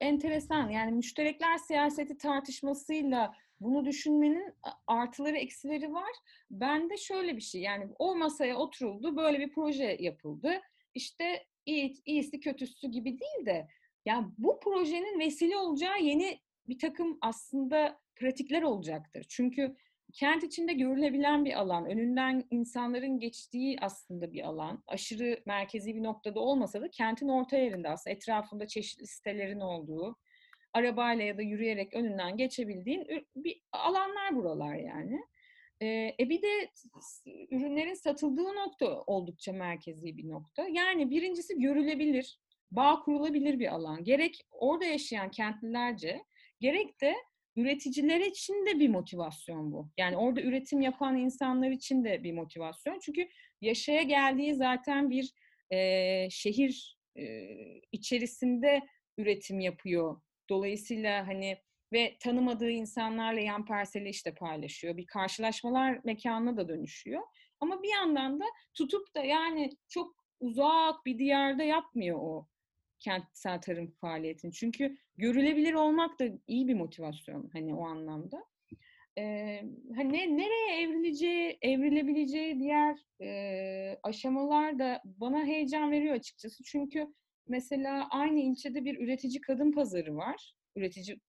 enteresan. 0.00 0.68
Yani 0.70 0.92
müşterekler 0.92 1.58
siyaseti 1.58 2.18
tartışmasıyla 2.18 3.32
bunu 3.62 3.84
düşünmenin 3.84 4.54
artıları 4.86 5.36
eksileri 5.36 5.92
var. 5.92 6.12
Ben 6.50 6.90
de 6.90 6.96
şöyle 6.96 7.36
bir 7.36 7.40
şey 7.42 7.60
yani 7.60 7.88
o 7.98 8.16
masaya 8.16 8.56
oturuldu 8.56 9.16
böyle 9.16 9.38
bir 9.38 9.52
proje 9.52 9.96
yapıldı. 10.00 10.60
İşte 10.94 11.46
iyi, 11.66 11.94
iyisi 12.04 12.40
kötüsü 12.40 12.88
gibi 12.88 13.18
değil 13.18 13.46
de 13.46 13.68
yani 14.04 14.26
bu 14.38 14.60
projenin 14.60 15.18
vesile 15.18 15.56
olacağı 15.56 16.02
yeni 16.02 16.40
bir 16.68 16.78
takım 16.78 17.18
aslında 17.20 18.00
pratikler 18.16 18.62
olacaktır. 18.62 19.26
Çünkü 19.28 19.76
kent 20.12 20.44
içinde 20.44 20.72
görülebilen 20.72 21.44
bir 21.44 21.60
alan, 21.60 21.86
önünden 21.86 22.44
insanların 22.50 23.18
geçtiği 23.18 23.78
aslında 23.80 24.32
bir 24.32 24.42
alan. 24.42 24.82
Aşırı 24.86 25.42
merkezi 25.46 25.94
bir 25.94 26.02
noktada 26.02 26.40
olmasa 26.40 26.80
da 26.80 26.90
kentin 26.90 27.28
orta 27.28 27.56
yerinde 27.56 27.88
aslında 27.88 28.14
etrafında 28.14 28.66
çeşitli 28.66 29.06
sitelerin 29.06 29.60
olduğu, 29.60 30.16
arabayla 30.72 31.24
ya 31.24 31.38
da 31.38 31.42
yürüyerek 31.42 31.94
önünden 31.94 32.36
geçebildiğin 32.36 33.26
bir 33.36 33.62
alanlar 33.72 34.36
buralar 34.36 34.74
yani. 34.74 35.20
E 36.20 36.28
bir 36.28 36.42
de 36.42 36.70
ürünlerin 37.50 37.94
satıldığı 37.94 38.54
nokta 38.54 39.02
oldukça 39.02 39.52
merkezi 39.52 40.16
bir 40.16 40.28
nokta. 40.28 40.68
Yani 40.68 41.10
birincisi 41.10 41.60
görülebilir, 41.60 42.38
bağ 42.70 43.00
kurulabilir 43.00 43.58
bir 43.58 43.74
alan. 43.74 44.04
Gerek 44.04 44.40
orada 44.50 44.84
yaşayan 44.84 45.30
kentlilerce, 45.30 46.24
gerek 46.60 47.00
de 47.00 47.14
üreticiler 47.56 48.20
için 48.20 48.66
de 48.66 48.80
bir 48.80 48.88
motivasyon 48.88 49.72
bu. 49.72 49.90
Yani 49.98 50.16
orada 50.16 50.40
üretim 50.40 50.80
yapan 50.80 51.16
insanlar 51.16 51.70
için 51.70 52.04
de 52.04 52.22
bir 52.22 52.32
motivasyon. 52.32 52.98
Çünkü 53.02 53.28
yaşaya 53.60 54.02
geldiği 54.02 54.54
zaten 54.54 55.10
bir 55.10 55.32
e, 55.70 56.30
şehir 56.30 56.98
e, 57.16 57.24
içerisinde 57.92 58.80
üretim 59.18 59.60
yapıyor 59.60 60.20
Dolayısıyla 60.50 61.26
hani 61.26 61.58
ve 61.92 62.16
tanımadığı 62.20 62.70
insanlarla 62.70 63.40
yan 63.40 63.64
parseli 63.64 64.08
işte 64.08 64.34
paylaşıyor. 64.34 64.96
Bir 64.96 65.06
karşılaşmalar 65.06 66.00
mekanına 66.04 66.56
da 66.56 66.68
dönüşüyor. 66.68 67.22
Ama 67.60 67.82
bir 67.82 67.88
yandan 67.88 68.40
da 68.40 68.44
tutup 68.74 69.14
da 69.14 69.24
yani 69.24 69.70
çok 69.88 70.16
uzak 70.40 71.06
bir 71.06 71.18
diyarda 71.18 71.62
yapmıyor 71.62 72.18
o 72.20 72.48
kentsel 73.00 73.60
tarım 73.60 73.90
faaliyetini. 74.00 74.52
Çünkü 74.52 74.96
görülebilir 75.16 75.74
olmak 75.74 76.20
da 76.20 76.24
iyi 76.46 76.68
bir 76.68 76.74
motivasyon 76.74 77.50
hani 77.52 77.74
o 77.74 77.86
anlamda. 77.86 78.44
Ee, 79.18 79.62
hani 79.96 80.12
ne, 80.12 80.36
nereye 80.36 80.82
evrileceği, 80.82 81.58
evrilebileceği 81.62 82.60
diğer 82.60 82.98
e, 83.22 83.98
aşamalar 84.02 84.78
da 84.78 85.02
bana 85.04 85.44
heyecan 85.44 85.90
veriyor 85.90 86.14
açıkçası. 86.14 86.64
Çünkü 86.64 87.14
mesela 87.52 88.08
aynı 88.10 88.40
ilçede 88.40 88.84
bir 88.84 89.00
üretici 89.00 89.40
kadın 89.40 89.72
pazarı 89.72 90.16
var. 90.16 90.54
Üretici 90.76 91.20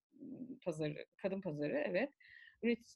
pazarı, 0.66 1.06
kadın 1.18 1.42
pazarı 1.42 1.84
evet. 1.88 2.10
Üret, 2.64 2.96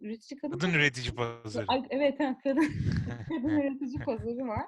üretici 0.00 0.40
kadın, 0.40 0.58
kadın 0.58 0.66
pazarı. 0.66 0.82
üretici 0.82 1.14
pazarı. 1.14 1.64
Ay, 1.68 1.82
evet, 1.90 2.18
kadın 2.18 2.68
kadın 3.28 3.48
üretici 3.48 4.04
pazarı 4.04 4.46
var. 4.46 4.66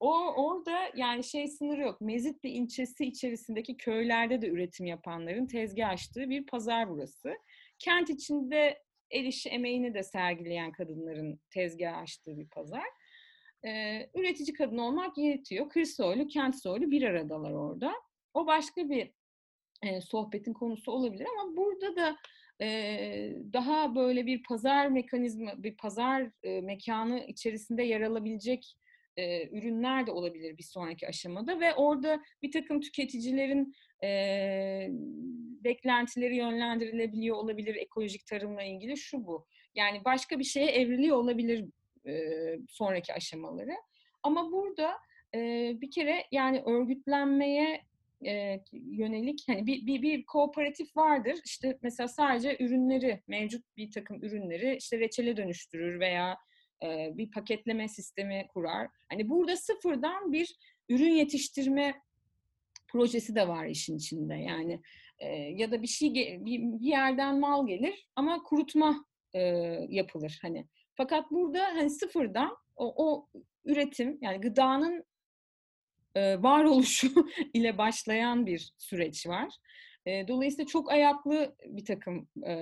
O 0.00 0.34
orada 0.44 0.78
yani 0.96 1.24
şey 1.24 1.48
sınırı 1.48 1.80
yok. 1.80 2.00
Mezitli 2.00 2.48
ilçesi 2.48 3.04
içerisindeki 3.04 3.76
köylerde 3.76 4.42
de 4.42 4.48
üretim 4.48 4.86
yapanların 4.86 5.46
tezgah 5.46 5.88
açtığı 5.88 6.30
bir 6.30 6.46
pazar 6.46 6.88
burası. 6.90 7.34
Kent 7.78 8.10
içinde 8.10 8.82
el 9.10 9.24
işi 9.24 9.48
emeğini 9.48 9.94
de 9.94 10.02
sergileyen 10.02 10.72
kadınların 10.72 11.40
tezgah 11.50 11.98
açtığı 11.98 12.38
bir 12.38 12.48
pazar 12.48 12.84
e, 13.66 13.70
üretici 14.14 14.52
kadın 14.52 14.78
olmak 14.78 15.18
yetiyor. 15.18 15.68
Kırsoylu, 15.68 16.26
kent 16.26 16.62
soylu 16.62 16.90
bir 16.90 17.02
aradalar 17.02 17.52
orada. 17.52 17.92
O 18.34 18.46
başka 18.46 18.88
bir 18.88 19.12
e, 19.82 20.00
sohbetin 20.00 20.52
konusu 20.52 20.92
olabilir 20.92 21.26
ama 21.38 21.56
burada 21.56 21.96
da 21.96 22.16
e, 22.60 22.68
daha 23.52 23.94
böyle 23.94 24.26
bir 24.26 24.42
pazar 24.42 24.88
mekanizma, 24.88 25.62
bir 25.62 25.76
pazar 25.76 26.30
e, 26.42 26.60
mekanı 26.60 27.24
içerisinde 27.28 27.82
yer 27.82 28.00
alabilecek 28.00 28.76
e, 29.16 29.48
ürünler 29.48 30.06
de 30.06 30.10
olabilir 30.10 30.58
bir 30.58 30.62
sonraki 30.62 31.08
aşamada 31.08 31.60
ve 31.60 31.74
orada 31.74 32.22
bir 32.42 32.52
takım 32.52 32.80
tüketicilerin 32.80 33.74
e, 34.04 34.88
beklentileri 35.64 36.36
yönlendirilebiliyor 36.36 37.36
olabilir 37.36 37.74
ekolojik 37.76 38.26
tarımla 38.26 38.62
ilgili 38.62 38.96
şu 38.96 39.26
bu. 39.26 39.46
Yani 39.74 40.04
başka 40.04 40.38
bir 40.38 40.44
şeye 40.44 40.66
evriliyor 40.66 41.16
olabilir 41.16 41.64
sonraki 42.68 43.14
aşamaları. 43.14 43.74
Ama 44.22 44.52
burada 44.52 44.94
bir 45.80 45.90
kere 45.90 46.24
yani 46.32 46.62
örgütlenmeye 46.66 47.84
yönelik 48.72 49.44
hani 49.46 49.66
bir, 49.66 49.86
bir, 49.86 50.02
bir 50.02 50.26
kooperatif 50.26 50.96
vardır. 50.96 51.40
İşte 51.44 51.78
mesela 51.82 52.08
sadece 52.08 52.56
ürünleri, 52.60 53.22
mevcut 53.28 53.64
bir 53.76 53.90
takım 53.90 54.24
ürünleri 54.24 54.76
işte 54.76 54.98
reçele 54.98 55.36
dönüştürür 55.36 56.00
veya 56.00 56.36
bir 57.10 57.30
paketleme 57.30 57.88
sistemi 57.88 58.46
kurar. 58.48 58.88
Hani 59.08 59.28
burada 59.28 59.56
sıfırdan 59.56 60.32
bir 60.32 60.56
ürün 60.88 61.12
yetiştirme 61.12 61.94
projesi 62.88 63.34
de 63.34 63.48
var 63.48 63.66
işin 63.66 63.96
içinde. 63.96 64.34
Yani 64.34 64.80
ya 65.60 65.70
da 65.70 65.82
bir 65.82 65.86
şey 65.86 66.14
bir, 66.14 66.80
yerden 66.80 67.40
mal 67.40 67.66
gelir 67.66 68.08
ama 68.16 68.42
kurutma 68.42 69.04
yapılır 69.88 70.38
hani. 70.42 70.66
Fakat 70.94 71.30
burada 71.30 71.64
hani 71.66 71.90
sıfırdan 71.90 72.56
o, 72.76 73.06
o 73.06 73.28
üretim 73.64 74.18
yani 74.20 74.40
gıdanın 74.40 75.04
e, 76.14 76.42
varoluşu 76.42 77.08
ile 77.54 77.78
başlayan 77.78 78.46
bir 78.46 78.72
süreç 78.78 79.26
var. 79.26 79.54
E, 80.06 80.28
dolayısıyla 80.28 80.66
çok 80.66 80.92
ayaklı 80.92 81.56
bir 81.66 81.84
takım 81.84 82.28
e, 82.46 82.54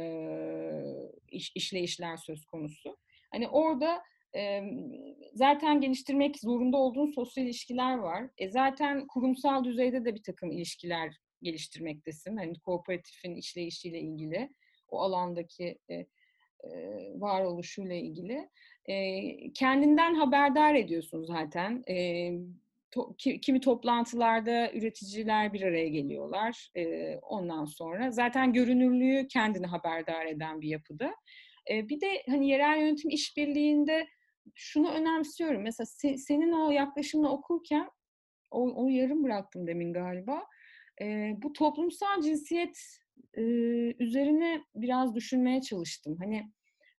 iş, 1.28 1.52
işleyişler 1.54 2.16
söz 2.16 2.44
konusu. 2.44 2.96
Hani 3.30 3.48
orada 3.48 4.02
e, 4.36 4.62
zaten 5.34 5.80
geliştirmek 5.80 6.40
zorunda 6.40 6.76
olduğun 6.76 7.10
sosyal 7.10 7.46
ilişkiler 7.46 7.98
var. 7.98 8.30
E, 8.38 8.50
zaten 8.50 9.06
kurumsal 9.06 9.64
düzeyde 9.64 10.04
de 10.04 10.14
bir 10.14 10.22
takım 10.22 10.52
ilişkiler 10.52 11.16
geliştirmektesin. 11.42 12.36
Hani 12.36 12.60
kooperatifin 12.60 13.34
işleyişiyle 13.34 14.00
ilgili, 14.00 14.50
o 14.88 15.00
alandaki 15.00 15.78
e, 15.90 16.06
varoluşuyla 17.14 17.94
ilgili. 17.94 18.48
Kendinden 19.54 20.14
haberdar 20.14 20.74
ediyorsun 20.74 21.24
zaten. 21.24 21.84
To, 22.90 23.14
kimi 23.16 23.60
toplantılarda 23.60 24.72
üreticiler 24.72 25.52
bir 25.52 25.62
araya 25.62 25.88
geliyorlar. 25.88 26.70
Ondan 27.22 27.64
sonra 27.64 28.10
zaten 28.10 28.52
görünürlüğü 28.52 29.28
kendini 29.28 29.66
haberdar 29.66 30.26
eden 30.26 30.60
bir 30.60 30.68
yapıda. 30.68 31.14
Bir 31.70 32.00
de 32.00 32.22
hani 32.30 32.48
yerel 32.48 32.80
yönetim 32.80 33.10
işbirliğinde 33.10 34.06
şunu 34.54 34.90
önemsiyorum. 34.90 35.62
Mesela 35.62 35.86
se, 35.86 36.16
senin 36.16 36.52
o 36.52 36.70
yaklaşımını 36.70 37.32
okurken 37.32 37.90
o, 38.50 38.84
o 38.84 38.88
yarım 38.88 39.24
bıraktım 39.24 39.66
demin 39.66 39.92
galiba. 39.92 40.46
E, 41.02 41.34
bu 41.42 41.52
toplumsal 41.52 42.22
cinsiyet 42.22 42.78
üzerine 43.98 44.62
biraz 44.74 45.14
düşünmeye 45.14 45.60
çalıştım. 45.60 46.16
Hani 46.20 46.50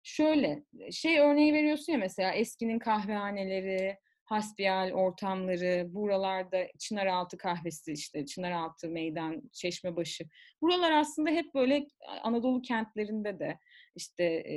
şöyle 0.03 0.63
şey 0.91 1.19
örneği 1.19 1.53
veriyorsun 1.53 1.93
ya 1.93 1.99
mesela 1.99 2.31
eskinin 2.33 2.79
kahvehaneleri, 2.79 3.97
hasbihal 4.25 4.91
ortamları, 4.91 5.93
buralarda 5.93 6.67
Çınaraltı 6.79 7.37
kahvesi 7.37 7.93
işte 7.93 8.25
Çınaraltı 8.25 8.89
meydan, 8.89 9.41
Çeşmebaşı. 9.53 10.23
Buralar 10.61 10.91
aslında 10.91 11.29
hep 11.29 11.53
böyle 11.53 11.87
Anadolu 12.23 12.61
kentlerinde 12.61 13.39
de 13.39 13.59
işte 13.95 14.23
e, 14.23 14.55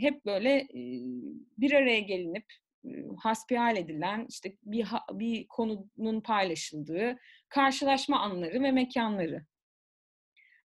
hep 0.00 0.26
böyle 0.26 0.50
e, 0.58 0.82
bir 1.58 1.72
araya 1.72 2.00
gelinip 2.00 2.44
e, 2.84 2.88
hasbihal 3.18 3.76
edilen 3.76 4.26
işte 4.28 4.56
bir 4.62 4.86
bir 5.12 5.46
konunun 5.48 6.20
paylaşıldığı 6.20 7.16
karşılaşma 7.48 8.20
anları 8.20 8.62
ve 8.62 8.72
mekanları. 8.72 9.44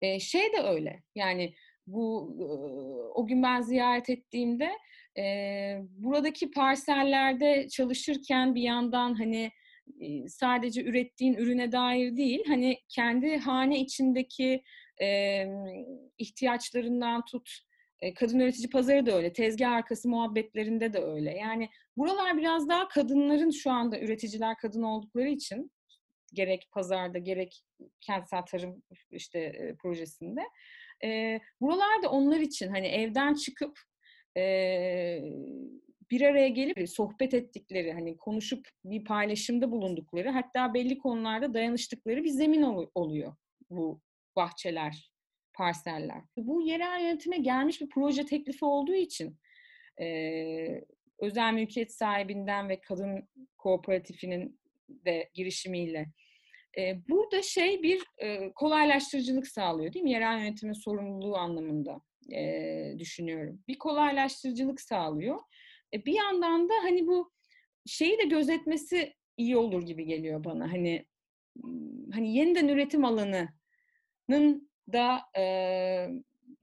E, 0.01 0.19
şey 0.19 0.53
de 0.53 0.61
öyle. 0.63 1.03
Yani 1.15 1.53
bu 1.87 2.35
o 3.15 3.27
gün 3.27 3.43
ben 3.43 3.61
ziyaret 3.61 4.09
ettiğimde 4.09 4.69
e, 5.17 5.23
buradaki 5.89 6.51
parsellerde 6.51 7.67
çalışırken 7.69 8.55
bir 8.55 8.61
yandan 8.61 9.13
hani 9.13 9.51
sadece 10.27 10.83
ürettiğin 10.83 11.33
ürüne 11.33 11.71
dair 11.71 12.17
değil, 12.17 12.43
hani 12.47 12.77
kendi 12.89 13.37
hane 13.37 13.79
içindeki 13.79 14.63
e, 15.01 15.45
ihtiyaçlarından 16.17 17.25
tut, 17.25 17.49
kadın 18.15 18.39
üretici 18.39 18.69
pazarı 18.69 19.05
da 19.05 19.11
öyle, 19.11 19.33
tezgah 19.33 19.71
arkası 19.71 20.09
muhabbetlerinde 20.09 20.93
de 20.93 20.99
öyle. 20.99 21.31
Yani 21.37 21.69
buralar 21.97 22.37
biraz 22.37 22.69
daha 22.69 22.87
kadınların 22.87 23.49
şu 23.49 23.71
anda 23.71 23.99
üreticiler 23.99 24.55
kadın 24.61 24.83
oldukları 24.83 25.29
için 25.29 25.71
gerek 26.33 26.67
pazarda 26.71 27.17
gerek 27.17 27.61
kentsel 28.01 28.41
tarım 28.41 28.83
işte 29.11 29.39
e, 29.39 29.75
projesinde. 29.75 30.41
E, 31.03 31.39
buralar 31.61 32.03
da 32.03 32.09
onlar 32.09 32.39
için 32.39 32.69
hani 32.69 32.87
evden 32.87 33.33
çıkıp 33.33 33.79
e, 34.37 35.21
bir 36.11 36.21
araya 36.21 36.47
gelip 36.47 36.89
sohbet 36.89 37.33
ettikleri, 37.33 37.93
hani 37.93 38.17
konuşup 38.17 38.67
bir 38.85 39.03
paylaşımda 39.03 39.71
bulundukları, 39.71 40.29
hatta 40.29 40.73
belli 40.73 40.97
konularda 40.97 41.53
dayanıştıkları 41.53 42.23
bir 42.23 42.29
zemin 42.29 42.89
oluyor 42.95 43.35
bu 43.69 44.01
bahçeler, 44.35 45.11
parseller. 45.53 46.21
Bu 46.37 46.61
yerel 46.61 47.01
yönetime 47.01 47.37
gelmiş 47.37 47.81
bir 47.81 47.89
proje 47.89 48.25
teklifi 48.25 48.65
olduğu 48.65 48.95
için 48.95 49.37
e, 50.01 50.07
özel 51.19 51.53
mülkiyet 51.53 51.93
sahibinden 51.93 52.69
ve 52.69 52.81
kadın 52.81 53.29
kooperatifinin 53.57 54.58
de 55.05 55.29
girişimiyle 55.33 56.05
burada 57.09 57.41
şey 57.41 57.83
bir 57.83 58.03
kolaylaştırıcılık 58.55 59.47
sağlıyor 59.47 59.93
değil 59.93 60.03
mi? 60.03 60.11
Yerel 60.11 60.39
yönetimin 60.39 60.73
sorumluluğu 60.73 61.37
anlamında 61.37 62.01
düşünüyorum. 62.99 63.63
Bir 63.67 63.77
kolaylaştırıcılık 63.77 64.81
sağlıyor. 64.81 65.39
E, 65.93 66.05
bir 66.05 66.13
yandan 66.13 66.69
da 66.69 66.73
hani 66.81 67.07
bu 67.07 67.31
şeyi 67.85 68.17
de 68.17 68.23
gözetmesi 68.23 69.13
iyi 69.37 69.57
olur 69.57 69.83
gibi 69.85 70.05
geliyor 70.05 70.43
bana. 70.43 70.71
Hani 70.71 71.05
hani 72.13 72.35
yeniden 72.35 72.67
üretim 72.67 73.05
alanının 73.05 74.69
da 74.93 75.21
e, 75.37 75.43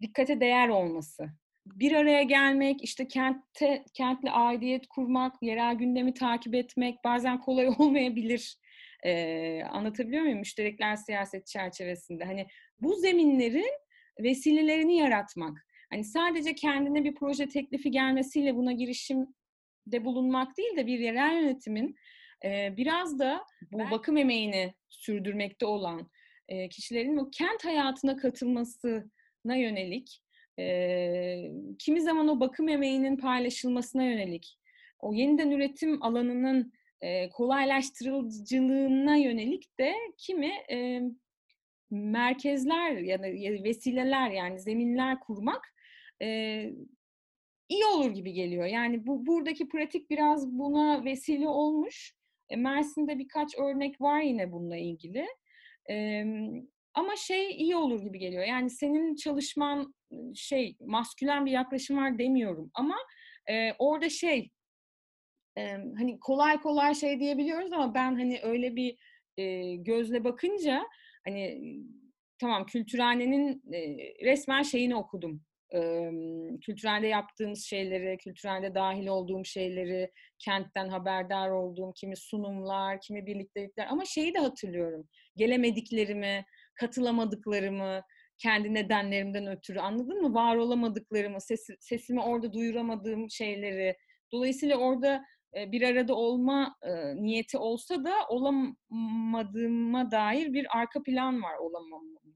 dikkate 0.03 0.41
değer 0.41 0.69
olması. 0.69 1.27
Bir 1.75 1.93
araya 1.93 2.23
gelmek, 2.23 2.85
işte 2.85 3.09
kentte 3.09 3.85
kentli 3.95 4.31
aidiyet 4.31 4.87
kurmak, 4.87 5.35
yerel 5.43 5.75
gündemi 5.75 6.15
takip 6.15 6.55
etmek 6.55 7.05
bazen 7.05 7.41
kolay 7.41 7.69
olmayabilir. 7.79 8.57
E, 9.05 9.63
anlatabiliyor 9.65 10.23
muyum? 10.23 10.39
Müşterekler 10.39 10.97
siyaset 10.97 11.47
çerçevesinde. 11.47 12.25
Hani 12.25 12.47
bu 12.81 12.95
zeminlerin 12.95 13.73
vesilelerini 14.21 14.97
yaratmak. 14.97 15.67
Hani 15.91 16.05
sadece 16.05 16.55
kendine 16.55 17.05
bir 17.05 17.15
proje 17.15 17.49
teklifi 17.49 17.91
gelmesiyle 17.91 18.57
buna 18.57 18.73
girişimde 18.73 20.05
bulunmak 20.05 20.57
değil 20.57 20.77
de 20.77 20.87
bir 20.87 20.99
yerel 20.99 21.43
yönetimin 21.43 21.97
e, 22.45 22.77
biraz 22.77 23.19
da 23.19 23.45
bu 23.73 23.79
ben... 23.79 23.91
bakım 23.91 24.17
emeğini 24.17 24.75
sürdürmekte 24.89 25.67
olan 25.67 26.11
e, 26.49 26.69
kişilerin 26.69 27.17
o 27.17 27.31
kent 27.31 27.65
hayatına 27.65 28.17
katılmasına 28.17 29.57
yönelik, 29.57 30.23
e, 30.59 31.51
kimi 31.79 32.01
zaman 32.03 32.29
o 32.29 32.41
bakım 32.41 32.69
emeğinin 32.69 33.17
paylaşılmasına 33.17 34.05
yönelik, 34.05 34.59
o 34.99 35.13
yeniden 35.13 35.51
üretim 35.51 36.03
alanının 36.03 36.73
e, 37.01 37.29
kolaylaştırıcılığına 37.29 39.17
yönelik 39.17 39.79
de 39.79 39.95
kimi 40.19 40.53
e, 40.71 41.03
merkezler 41.91 42.93
ya 42.93 43.23
da 43.23 43.27
vesileler 43.65 44.31
yani 44.31 44.61
zeminler 44.61 45.21
kurmak 45.21 45.75
e, 46.23 46.27
iyi 47.69 47.85
olur 47.85 48.11
gibi 48.11 48.33
geliyor. 48.33 48.67
Yani 48.67 49.07
bu 49.07 49.27
buradaki 49.27 49.69
pratik 49.69 50.11
biraz 50.11 50.49
buna 50.59 51.05
vesile 51.05 51.49
olmuş. 51.49 52.15
E, 52.49 52.57
Mersin'de 52.57 53.19
birkaç 53.19 53.59
örnek 53.59 54.01
var 54.01 54.21
yine 54.21 54.53
bununla 54.53 54.77
ilgili. 54.77 55.27
E, 55.91 56.25
ama 56.95 57.17
şey 57.17 57.51
iyi 57.51 57.77
olur 57.77 58.03
gibi 58.03 58.19
geliyor. 58.19 58.45
Yani 58.45 58.71
senin 58.71 59.15
çalışman 59.15 59.95
şey 60.35 60.77
maskülen 60.81 61.47
bir 61.47 61.51
yaklaşım 61.51 61.97
var 61.97 62.19
demiyorum 62.19 62.71
ama 62.75 62.97
e, 63.51 63.73
orada 63.79 64.11
şey 64.11 64.51
e, 65.59 65.71
hani 65.71 66.21
kolay 66.21 66.61
kolay 66.61 66.95
şey 66.95 67.21
diyebiliyoruz 67.21 67.73
ama 67.73 67.95
ben 67.95 68.15
hani 68.15 68.41
öyle 68.43 68.77
bir 68.77 68.97
e, 69.37 69.77
gözle 69.77 70.25
bakınca 70.25 70.87
hani 71.25 71.61
tamam 72.39 72.67
kültürhanenin 72.67 73.63
e, 73.73 73.97
resmen 74.25 74.63
şeyini 74.63 74.97
okudum. 74.97 75.43
E, 75.75 76.11
kültürelde 76.61 77.07
yaptığımız 77.07 77.65
şeyleri, 77.65 78.19
kültürelde 78.19 78.75
dahil 78.75 79.07
olduğum 79.07 79.45
şeyleri, 79.45 80.11
kentten 80.39 80.89
haberdar 80.89 81.51
olduğum 81.51 81.93
kimi 81.93 82.17
sunumlar, 82.17 83.01
kimi 83.01 83.27
birliktelikler 83.27 83.87
ama 83.91 84.05
şeyi 84.05 84.35
de 84.35 84.39
hatırlıyorum. 84.39 85.09
Gelemediklerimi, 85.37 86.45
katılamadıklarımı, 86.75 88.03
kendi 88.39 88.75
nedenlerimden 88.75 89.47
ötürü 89.47 89.79
anladın 89.79 90.23
mı? 90.23 90.35
Var 90.35 90.57
olamadıklarımı, 90.57 91.41
ses, 91.41 91.67
sesimi 91.81 92.23
orada 92.23 92.53
duyuramadığım 92.53 93.31
şeyleri. 93.31 93.97
Dolayısıyla 94.33 94.77
orada 94.77 95.25
bir 95.55 95.83
arada 95.83 96.15
olma 96.15 96.77
e, 96.83 97.17
niyeti 97.17 97.59
olsa 97.59 98.05
da 98.05 98.15
olamadığıma 98.29 100.11
dair 100.11 100.53
bir 100.53 100.79
arka 100.79 101.03
plan 101.03 101.43
var 101.43 101.57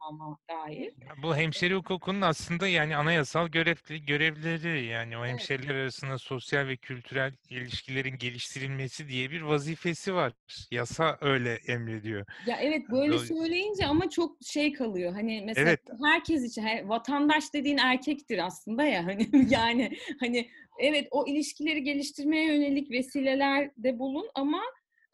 olamama 0.00 0.38
dair. 0.50 0.92
Bu 1.22 1.36
hemşeri 1.36 1.74
hukukunun 1.74 2.20
aslında 2.20 2.68
yani 2.68 2.96
anayasal 2.96 3.48
görevli, 3.48 4.04
görevleri 4.06 4.84
yani 4.84 5.18
o 5.18 5.26
hemşeriler 5.26 5.74
evet. 5.74 5.82
arasında 5.82 6.18
sosyal 6.18 6.66
ve 6.66 6.76
kültürel 6.76 7.32
ilişkilerin 7.50 8.18
geliştirilmesi 8.18 9.08
diye 9.08 9.30
bir 9.30 9.42
vazifesi 9.42 10.14
var. 10.14 10.32
Yasa 10.70 11.18
öyle 11.20 11.54
emrediyor. 11.54 12.26
Ya 12.46 12.56
evet 12.60 12.90
böyle 12.90 13.18
söyleyince 13.18 13.86
ama 13.86 14.10
çok 14.10 14.36
şey 14.42 14.72
kalıyor. 14.72 15.12
Hani 15.12 15.42
mesela 15.46 15.68
evet. 15.68 15.80
herkes 16.04 16.44
için 16.44 16.88
vatandaş 16.88 17.54
dediğin 17.54 17.78
erkektir 17.78 18.46
aslında 18.46 18.84
ya 18.84 19.06
hani 19.06 19.28
yani 19.48 19.90
hani 20.20 20.50
evet 20.78 21.08
o 21.10 21.26
ilişkileri 21.26 21.82
geliştirmeye 21.82 22.44
yönelik 22.44 22.90
vesileler 22.90 23.70
de 23.76 23.98
bulun 23.98 24.30
ama 24.34 24.62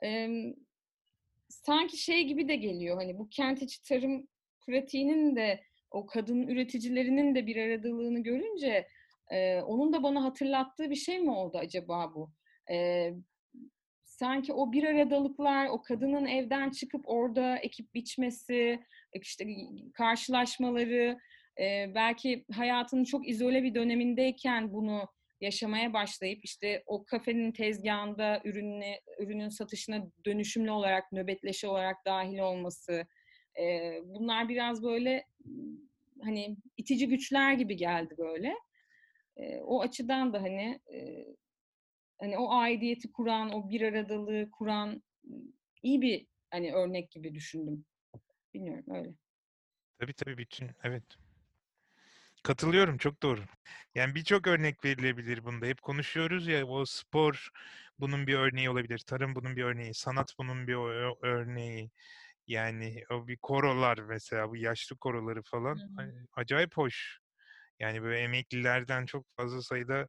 e, 0.05 0.29
sanki 1.49 1.97
şey 1.97 2.25
gibi 2.25 2.49
de 2.49 2.57
geliyor 2.57 2.97
hani 2.97 3.19
bu 3.19 3.29
kent 3.29 3.63
içi 3.63 3.83
tarım 3.83 4.29
pratiğinin 4.67 5.37
de 5.37 5.61
o 5.91 6.07
kadın 6.07 6.47
üreticilerinin 6.47 7.35
de 7.35 7.47
bir 7.47 7.57
aradalığını 7.57 8.23
görünce 8.23 8.89
e, 9.31 9.61
onun 9.61 9.93
da 9.93 10.03
bana 10.03 10.25
hatırlattığı 10.25 10.91
bir 10.91 10.97
şey 10.97 11.19
mi 11.19 11.31
oldu 11.31 11.59
acaba 11.59 12.15
bu? 12.15 12.33
E, 12.71 13.11
sanki 14.05 14.53
o 14.53 14.73
bir 14.73 14.85
aradalıklar, 14.85 15.67
o 15.67 15.83
kadının 15.83 16.27
evden 16.27 16.71
çıkıp 16.71 17.03
orada 17.05 17.57
ekip 17.57 17.95
biçmesi, 17.95 18.81
işte 19.13 19.47
karşılaşmaları, 19.95 21.19
e, 21.61 21.95
belki 21.95 22.45
hayatının 22.53 23.05
çok 23.05 23.29
izole 23.29 23.63
bir 23.63 23.75
dönemindeyken 23.75 24.73
bunu 24.73 25.09
yaşamaya 25.41 25.93
başlayıp 25.93 26.45
işte 26.45 26.83
o 26.87 27.05
kafenin 27.05 27.53
tezgahında 27.53 28.41
ürününe, 28.45 29.01
ürünün 29.19 29.49
satışına 29.49 30.07
dönüşümlü 30.25 30.71
olarak, 30.71 31.13
nöbetleşe 31.13 31.69
olarak 31.69 31.97
dahil 32.07 32.39
olması, 32.39 33.07
e, 33.61 34.01
bunlar 34.05 34.49
biraz 34.49 34.83
böyle 34.83 35.27
hani 36.23 36.57
itici 36.77 37.09
güçler 37.09 37.53
gibi 37.53 37.77
geldi 37.77 38.15
böyle. 38.19 38.55
E, 39.37 39.57
o 39.57 39.83
açıdan 39.83 40.33
da 40.33 40.43
hani 40.43 40.81
e, 40.93 41.27
hani 42.21 42.39
o 42.39 42.53
aidiyeti 42.53 43.13
kuran, 43.13 43.53
o 43.55 43.71
bir 43.71 43.81
aradalığı 43.81 44.51
kuran 44.51 45.03
iyi 45.83 46.01
bir 46.01 46.27
hani 46.51 46.75
örnek 46.75 47.11
gibi 47.11 47.35
düşündüm. 47.35 47.85
Bilmiyorum 48.55 48.85
öyle. 48.89 49.11
Tabii 49.99 50.13
tabii 50.13 50.39
bütün 50.39 50.71
evet. 50.85 51.05
Katılıyorum 52.43 52.99
çok 52.99 53.23
doğru. 53.23 53.41
Yani 53.95 54.15
birçok 54.15 54.47
örnek 54.47 54.85
verilebilir 54.85 55.45
bunda. 55.45 55.67
Hep 55.67 55.83
konuşuyoruz 55.83 56.47
ya 56.47 56.67
o 56.67 56.85
spor 56.85 57.49
bunun 57.99 58.27
bir 58.27 58.35
örneği 58.35 58.71
olabilir. 58.71 58.99
Tarım 58.99 59.35
bunun 59.35 59.57
bir 59.57 59.63
örneği. 59.63 59.95
Sanat 59.95 60.35
bunun 60.39 60.67
bir 60.67 60.75
örneği. 61.23 61.91
Yani 62.47 63.05
o 63.11 63.27
bir 63.29 63.37
korolar 63.37 63.99
mesela 63.99 64.51
bu 64.51 64.57
yaşlı 64.57 64.97
koroları 64.97 65.43
falan 65.43 65.81
hani 65.97 66.13
acayip 66.33 66.77
hoş. 66.77 67.19
Yani 67.79 68.03
böyle 68.03 68.19
emeklilerden 68.19 69.07
çok 69.07 69.27
fazla 69.37 69.63
sayıda 69.63 70.09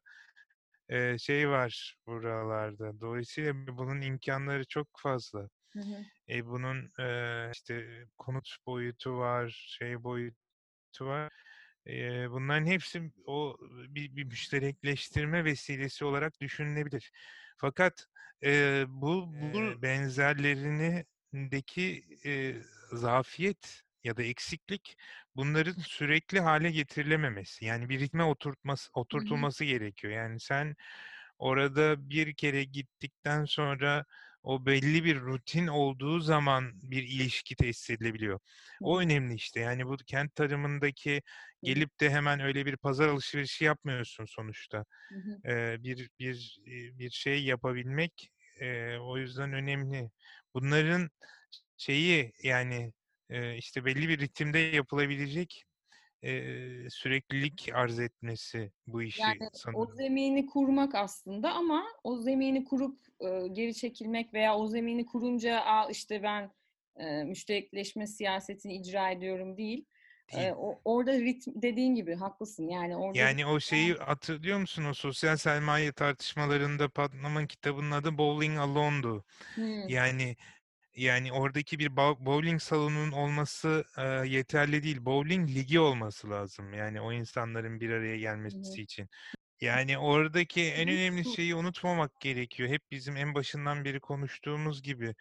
e, 0.88 1.18
şey 1.18 1.48
var 1.50 1.96
buralarda. 2.06 3.00
Dolayısıyla 3.00 3.52
bunun 3.54 4.00
imkanları 4.00 4.66
çok 4.66 4.88
fazla. 4.98 5.48
Hı 5.72 5.80
hı. 5.80 6.04
E, 6.28 6.46
bunun 6.46 6.92
e, 7.00 7.50
işte 7.52 8.04
konut 8.18 8.56
boyutu 8.66 9.18
var, 9.18 9.66
şey 9.78 10.02
boyutu 10.04 10.36
var. 11.00 11.32
E, 11.86 12.30
bunların 12.30 12.66
hepsi 12.66 13.12
o 13.26 13.56
bir, 13.88 14.16
bir 14.16 14.24
müşterekleştirme 14.24 15.44
vesilesi 15.44 16.04
olarak 16.04 16.40
düşünülebilir. 16.40 17.12
Fakat 17.56 18.06
e, 18.44 18.84
bu, 18.88 19.26
bu 19.32 19.82
benzerlerindeki 21.32 22.04
e, 22.26 22.54
zafiyet 22.92 23.82
ya 24.04 24.16
da 24.16 24.22
eksiklik 24.22 24.96
bunların 25.36 25.82
sürekli 25.82 26.40
hale 26.40 26.70
getirilememesi. 26.70 27.64
Yani 27.64 27.88
bir 27.88 28.00
ritme 28.00 28.24
oturtması, 28.24 28.90
oturtulması 28.94 29.64
hı. 29.64 29.68
gerekiyor. 29.68 30.12
Yani 30.12 30.40
sen 30.40 30.74
orada 31.38 32.10
bir 32.10 32.34
kere 32.34 32.64
gittikten 32.64 33.44
sonra 33.44 34.04
o 34.42 34.66
belli 34.66 35.04
bir 35.04 35.20
rutin 35.20 35.66
olduğu 35.66 36.20
zaman 36.20 36.72
bir 36.82 37.02
ilişki 37.02 37.56
tesis 37.56 37.90
edilebiliyor. 37.90 38.40
O 38.82 39.00
önemli 39.00 39.34
işte. 39.34 39.60
Yani 39.60 39.86
bu 39.86 39.96
kent 39.96 40.34
tarımındaki 40.34 41.22
gelip 41.62 42.00
de 42.00 42.10
hemen 42.10 42.40
öyle 42.40 42.66
bir 42.66 42.76
pazar 42.76 43.08
alışverişi 43.08 43.64
yapmıyorsun 43.64 44.24
sonuçta. 44.24 44.84
Ee, 45.46 45.76
bir 45.82 46.10
bir 46.20 46.58
bir 46.98 47.10
şey 47.10 47.44
yapabilmek 47.44 48.30
e, 48.60 48.96
o 48.96 49.18
yüzden 49.18 49.52
önemli. 49.52 50.10
Bunların 50.54 51.10
şeyi 51.76 52.32
yani 52.42 52.92
e, 53.30 53.56
işte 53.56 53.84
belli 53.84 54.08
bir 54.08 54.18
ritimde 54.18 54.58
yapılabilecek 54.58 55.64
e, 56.22 56.30
süreklilik 56.90 57.70
arz 57.74 57.98
etmesi 58.00 58.72
bu 58.86 59.02
işi 59.02 59.20
yani 59.22 59.38
sanırım. 59.52 59.80
o 59.80 59.86
zemini 59.94 60.46
kurmak 60.46 60.94
aslında 60.94 61.52
ama 61.52 61.84
o 62.04 62.16
zemini 62.16 62.64
kurup 62.64 62.98
e, 63.20 63.48
geri 63.52 63.74
çekilmek 63.74 64.34
veya 64.34 64.56
o 64.56 64.66
zemini 64.66 65.06
kurunca 65.06 65.60
Aa, 65.60 65.90
işte 65.90 66.22
ben 66.22 66.50
e, 66.96 67.24
müşterekleşme 67.24 68.06
siyasetini 68.06 68.76
icra 68.76 69.10
ediyorum 69.10 69.56
değil. 69.56 69.84
E, 70.32 70.52
o, 70.52 70.80
orada 70.84 71.12
ritm 71.12 71.50
dediğin 71.54 71.94
gibi 71.94 72.14
haklısın. 72.14 72.68
Yani 72.68 72.96
orada 72.96 73.18
yani 73.18 73.46
o 73.46 73.60
şeyi 73.60 73.94
hatırlıyor 73.94 74.58
musun 74.58 74.84
o 74.84 74.94
sosyal 74.94 75.36
sermaye 75.36 75.92
tartışmalarında 75.92 76.88
Putnam'ın 76.88 77.46
kitabının 77.46 77.90
adı 77.90 78.18
Bowling 78.18 78.58
Alone'du. 78.58 79.24
Hmm. 79.54 79.88
Yani 79.88 80.36
yani 80.96 81.32
oradaki 81.32 81.78
bir 81.78 81.96
bowling 81.96 82.62
salonunun 82.62 83.12
olması 83.12 83.84
e, 83.98 84.02
yeterli 84.28 84.82
değil. 84.82 85.04
Bowling 85.04 85.50
ligi 85.50 85.80
olması 85.80 86.30
lazım. 86.30 86.74
Yani 86.74 87.00
o 87.00 87.12
insanların 87.12 87.80
bir 87.80 87.90
araya 87.90 88.16
gelmesi 88.16 88.56
Hı-hı. 88.56 88.80
için. 88.80 89.08
Yani 89.60 89.98
oradaki 89.98 90.62
en 90.62 90.88
önemli 90.88 91.24
şeyi 91.24 91.54
unutmamak 91.54 92.20
gerekiyor. 92.20 92.68
Hep 92.68 92.82
bizim 92.90 93.16
en 93.16 93.34
başından 93.34 93.84
beri 93.84 94.00
konuştuğumuz 94.00 94.82
gibi. 94.82 95.14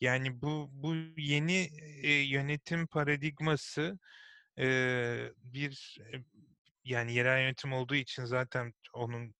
Yani 0.00 0.42
bu 0.42 0.70
bu 0.72 0.94
yeni 1.16 1.68
e, 2.02 2.12
yönetim 2.12 2.86
paradigması 2.86 3.98
e, 4.58 5.32
bir 5.36 5.98
yani 6.84 7.14
yerel 7.14 7.40
yönetim 7.42 7.72
olduğu 7.72 7.94
için 7.94 8.24
zaten 8.24 8.74
onun 8.94 9.34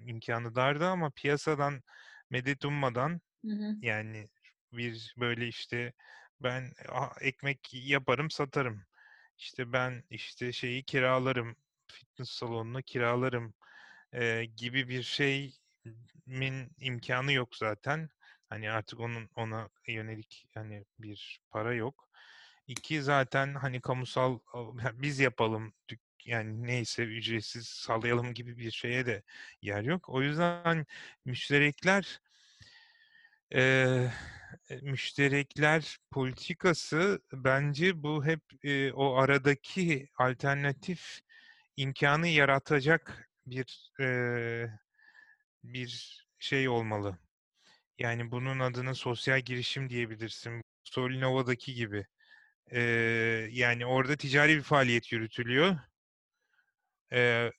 imkanı 0.00 0.54
dardı 0.54 0.86
ama 0.86 1.10
piyasadan 1.10 1.82
medet 2.30 2.64
ummadan 2.64 3.20
hı 3.44 3.52
hı. 3.52 3.76
yani 3.82 4.28
bir 4.72 5.14
böyle 5.18 5.48
işte 5.48 5.92
ben 6.40 6.72
ekmek 7.20 7.70
yaparım 7.74 8.30
satarım. 8.30 8.84
İşte 9.38 9.72
ben 9.72 10.02
işte 10.10 10.52
şeyi 10.52 10.84
kiralarım, 10.84 11.56
fitness 11.88 12.30
salonunu 12.30 12.82
kiralarım 12.82 13.54
e, 14.12 14.44
gibi 14.56 14.88
bir 14.88 15.02
şeyin 15.02 15.52
imkanı 16.80 17.32
yok 17.32 17.56
zaten. 17.56 18.08
Hani 18.48 18.70
artık 18.70 19.00
onun 19.00 19.28
ona 19.36 19.68
yönelik 19.88 20.48
hani 20.54 20.84
bir 20.98 21.40
para 21.50 21.74
yok. 21.74 22.08
İki 22.66 23.02
zaten 23.02 23.54
hani 23.54 23.80
kamusal 23.80 24.38
biz 24.92 25.20
yapalım 25.20 25.74
yani 26.24 26.62
neyse 26.66 27.02
ücretsiz 27.04 27.68
sağlayalım 27.68 28.34
gibi 28.34 28.58
bir 28.58 28.70
şeye 28.70 29.06
de 29.06 29.22
yer 29.62 29.82
yok. 29.82 30.08
O 30.08 30.22
yüzden 30.22 30.86
müşterekler 31.24 32.20
e, 33.54 33.86
müşterekler 34.82 35.98
politikası 36.10 37.20
bence 37.32 38.02
bu 38.02 38.24
hep 38.24 38.40
e, 38.64 38.92
o 38.92 39.14
aradaki 39.16 40.08
alternatif 40.18 41.20
imkanı 41.76 42.28
yaratacak 42.28 43.30
bir 43.46 43.92
e, 44.00 44.06
bir 45.64 46.22
şey 46.38 46.68
olmalı. 46.68 47.18
Yani 47.98 48.30
bunun 48.30 48.60
adını 48.60 48.94
sosyal 48.94 49.40
girişim 49.40 49.90
diyebilirsin. 49.90 50.62
Solinova'daki 50.84 51.74
gibi. 51.74 52.06
E, 52.72 52.80
yani 53.52 53.86
orada 53.86 54.16
ticari 54.16 54.56
bir 54.56 54.62
faaliyet 54.62 55.12
yürütülüyor. 55.12 55.76
E, 57.12 57.50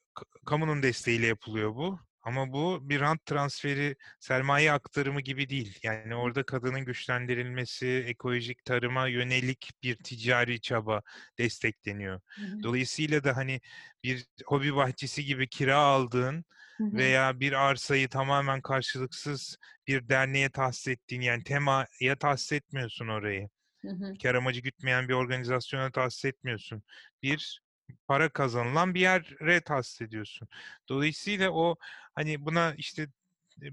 kamunun 0.46 0.84
desteğiyle 0.84 1.28
yapılıyor 1.28 1.76
bu. 1.76 2.00
Ama 2.28 2.54
bu 2.54 2.90
bir 2.90 3.00
rant 3.00 3.26
transferi, 3.26 3.96
sermaye 4.20 4.72
aktarımı 4.72 5.22
gibi 5.22 5.50
değil. 5.50 5.80
Yani 5.84 6.16
orada 6.16 6.44
kadının 6.44 6.86
güçlendirilmesi, 6.86 8.04
ekolojik 8.08 8.66
tarıma 8.66 9.08
yönelik 9.08 9.72
bir 9.84 9.96
ticari 9.96 10.62
çaba 10.62 11.02
destekleniyor. 11.38 12.22
Hı 12.28 12.42
hı. 12.42 12.64
Dolayısıyla 12.64 13.24
da 13.24 13.38
hani 13.38 13.62
bir 14.04 14.26
hobi 14.46 14.76
bahçesi 14.76 15.26
gibi 15.26 15.50
kira 15.50 15.78
aldığın 15.78 16.46
hı 16.78 16.84
hı. 16.84 16.98
veya 16.98 17.40
bir 17.40 17.54
arsayı 17.54 18.10
tamamen 18.10 18.62
karşılıksız 18.62 19.58
bir 19.88 20.10
derneğe 20.10 20.50
tahsis 20.50 20.88
ettiğin 20.88 21.22
yani 21.22 21.44
temaya 21.44 22.16
tahsis 22.20 22.52
etmiyorsun 22.52 23.08
orayı. 23.08 23.50
Hı 23.88 23.96
hı. 23.96 24.18
Kar 24.24 24.36
amacı 24.36 24.62
gütmeyen 24.62 25.10
bir 25.10 25.14
organizasyona 25.14 25.92
tahsis 25.92 26.26
etmiyorsun. 26.26 26.84
Bir 27.24 27.62
para 28.08 28.30
kazanılan 28.30 28.96
bir 28.96 29.00
yere 29.00 29.62
tahsis 29.62 30.02
ediyorsun. 30.02 30.48
Dolayısıyla 30.90 31.52
o 31.52 31.76
hani 32.16 32.46
buna 32.46 32.74
işte 32.78 33.08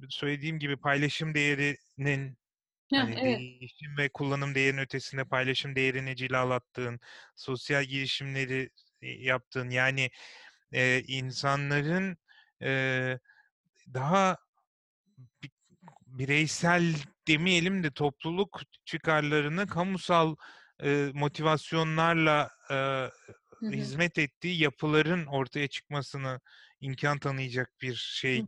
söylediğim 0.08 0.58
gibi 0.58 0.76
paylaşım 0.76 1.34
değerinin 1.34 2.38
hani 2.92 3.14
evet. 3.20 3.38
değişim 3.38 3.96
ve 3.98 4.08
kullanım 4.08 4.54
değerinin 4.54 4.82
ötesinde 4.82 5.24
paylaşım 5.24 5.76
değerini 5.76 6.16
cilalattığın, 6.16 7.00
sosyal 7.36 7.84
girişimleri 7.84 8.70
yaptığın 9.02 9.70
yani 9.70 10.10
e, 10.72 11.02
insanların 11.06 12.18
e, 12.62 13.18
daha 13.94 14.38
bireysel 16.18 16.94
demeyelim 17.28 17.82
de 17.82 17.90
topluluk 17.90 18.60
çıkarlarını 18.84 19.66
kamusal 19.66 20.36
e, 20.82 21.10
motivasyonlarla 21.14 22.50
e, 22.70 22.74
Hı 22.74 23.66
hı. 23.66 23.72
hizmet 23.72 24.18
ettiği 24.18 24.62
yapıların 24.62 25.26
ortaya 25.26 25.68
çıkmasını 25.68 26.40
imkan 26.80 27.18
tanıyacak 27.18 27.72
bir 27.82 27.94
şey, 27.94 28.38
Hı 28.38 28.46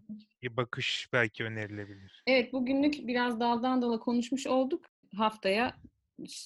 hı. 0.48 0.56
bakış 0.56 1.08
belki 1.12 1.44
önerilebilir. 1.44 2.22
Evet, 2.26 2.52
bugünlük 2.52 3.06
biraz 3.06 3.40
daldan 3.40 3.82
dala 3.82 4.00
konuşmuş 4.00 4.46
olduk. 4.46 4.84
Haftaya 5.16 5.76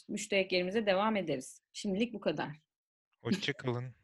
müştereklerimize 0.09 0.87
devam 0.87 1.17
ederiz. 1.17 1.63
Şimdilik 1.73 2.15
bu 2.15 2.21
kadar. 2.21 2.49
Hoşça 3.23 3.53
kalın. 3.53 3.95